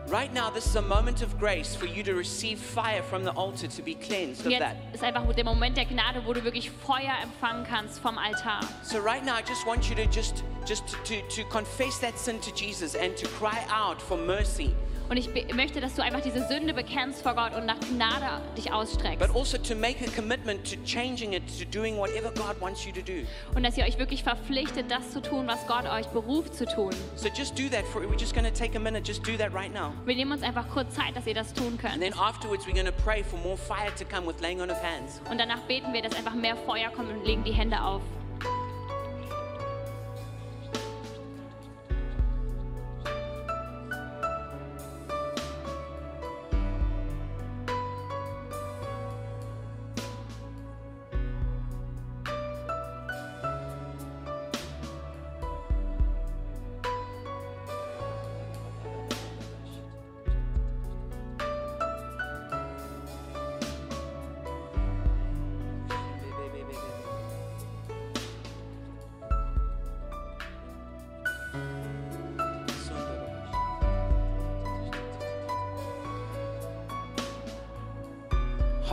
[0.08, 3.32] Right now, this is a moment of grace for you to receive fire from the
[3.32, 4.78] altar to be cleansed of jetzt that.
[4.94, 8.62] ist einfach der Moment der Gnade, wo du wirklich Feuer empfangen kannst vom Altar.
[8.84, 12.40] So right now, I just want you to just just to, to confess that sin
[12.40, 14.74] to Jesus and to cry out for mercy,
[15.10, 18.72] Und ich möchte, dass du einfach diese Sünde bekennst vor Gott und nach Gnade dich
[18.72, 19.20] ausstreckst.
[19.20, 22.92] but also to make a commitment to changing it, to doing whatever God wants you
[22.92, 23.26] to do.
[23.56, 26.92] Und dass ihr euch wirklich verpflichtet, das zu tun, was Gott euch beruft zu tun.
[27.16, 28.02] So just do that for.
[28.02, 29.04] We're just going to take a minute.
[29.08, 29.94] Just do that right now.
[30.06, 32.02] Wir nehmen uns einfach kurz Zeit, dass ihr das tun And könnt.
[32.02, 34.78] then afterwards, we're going to pray for more fire to come with laying on of
[34.84, 35.22] hands.
[35.32, 38.02] Und danach beten wir, dass einfach mehr Feuer kommt und legen die Hände auf.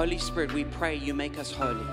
[0.05, 1.87] Holy Spirit, we pray you make us holy.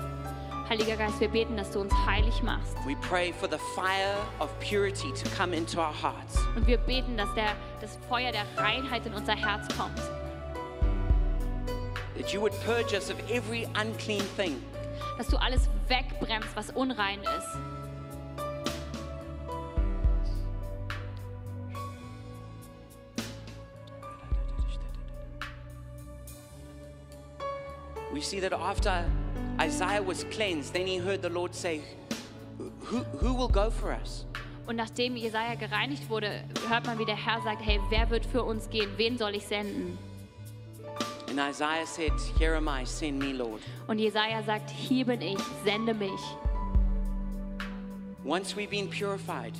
[0.68, 2.76] Heiliger Geist, wir beten, dass du uns heilig machst.
[2.86, 6.36] We pray for the fire of purity to come into our hearts.
[6.54, 9.96] Und wir beten, dass der, das Feuer der Reinheit in unser Herz kommt.
[12.18, 14.62] That you would purge us of every unclean thing.
[15.16, 17.71] Dass du alles wegbremst, was unrein ist.
[28.32, 29.04] See that after
[29.60, 31.82] Isaiah was cleansed, then he heard the Lord say,
[32.88, 34.24] Who, who will go for us?
[34.66, 38.42] Und nachdem Jesaja gereinigt wurde, hört man, wie der Herr sagt: Hey, wer wird für
[38.42, 38.88] uns gehen?
[38.96, 39.98] Wen soll ich senden?
[41.28, 43.60] And Isaiah said, Here am I, send me, Lord.
[43.86, 46.20] Und Jesaja sagt: Hier bin ich, sende mich.
[48.24, 49.52] Once we've been purified,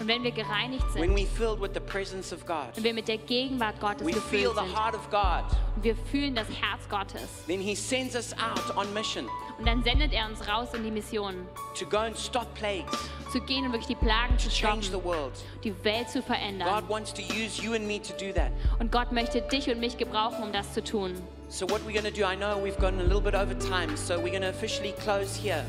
[0.00, 2.94] Und wenn wir gereinigt when sind, we filled with the presence of God, wenn wir
[2.94, 5.44] mit der Gegenwart Gottes we feel gefüllt the sind heart of God,
[5.76, 9.28] und wir fühlen das Herz Gottes, then he sends us out on mission
[9.58, 11.46] und dann sendet er uns raus in die Mission,
[11.78, 12.90] to go and stop plagues,
[13.30, 15.32] zu gehen und wirklich die Plagen zu to change the stoppen, world.
[15.62, 16.88] die Welt zu God verändern.
[16.88, 18.52] wants to use you and me to do that.
[18.78, 21.12] Und Gott möchte dich und mich gebrauchen, um das zu tun.
[21.50, 23.96] So, what we're going to do, I know we've gone a little bit over time,
[23.98, 25.66] so we're going to officially close here.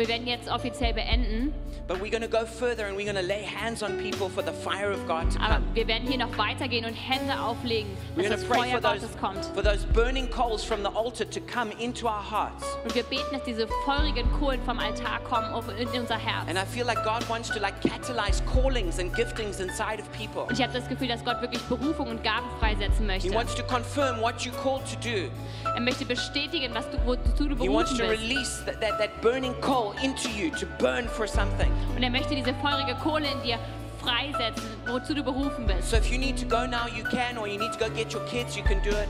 [0.00, 1.52] Wir werden jetzt offiziell beenden,
[1.86, 4.42] But we're going to go further and we're going to lay hands on people for
[4.44, 5.64] the fire of God to aber come.
[5.74, 9.44] wir werden hier noch weitergehen und Hände auflegen, dass das Feuer for those, Gottes kommt.
[9.46, 12.64] for those burning coals from the altar to come into our hearts.
[12.84, 16.48] Und wir beten, dass diese feurigen Kohlen vom Altar kommen in unser Herz.
[16.48, 20.42] And I feel like God wants to like catalyze callings and giftings inside of people.
[20.42, 23.34] Und ich habe das Gefühl, dass Gott wirklich Berufung und Gaben freisetzen He möchte.
[23.34, 25.28] wants to confirm what you're called to do.
[25.74, 28.22] Er möchte bestätigen, was du, wozu du He wants berufen to bist.
[28.22, 31.70] release that, that, that burning coal into you to burn for something.
[31.96, 33.58] Und er möchte diese feurige Kohle in dir
[34.00, 35.90] freisetzen, wozu du berufen bist.
[35.90, 38.14] So if you need to go now, you can, or you need to go get
[38.14, 39.08] your kids, you can do it.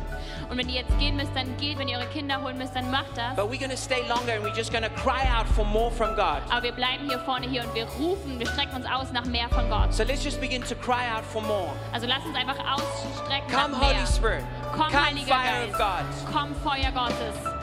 [0.51, 1.78] Und wenn ihr jetzt gehen müsst, dann geht.
[1.78, 3.37] Wenn ihr eure Kinder holen müsst, dann macht das.
[3.37, 5.93] But we're going to stay longer and we're just going to cry out for more
[5.93, 6.43] from God.
[6.51, 9.49] Aber wir bleiben hier vorne hier und wir rufen, wir strecken uns aus nach mehr
[9.51, 9.95] von Gott.
[9.95, 11.70] So let's just begin to cry out for more.
[11.93, 13.89] Also lasst uns einfach ausstrecken Come, nach mehr.
[13.97, 14.45] Holy Spirit.
[14.72, 16.26] Komm, Come, Heiliger Geist.
[16.33, 17.60] Komm, Feuer Gottes.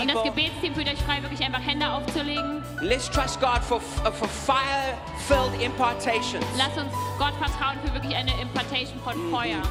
[0.00, 0.24] Und das.
[0.24, 2.62] Gebetsteam fühlt euch frei, wirklich einfach Hände aufzulegen.
[2.80, 6.44] Let's trust God for, uh, for fire-filled impartations.
[6.56, 9.62] Lasst uns Gott vertrauen für wirklich eine Impartation von Feuer.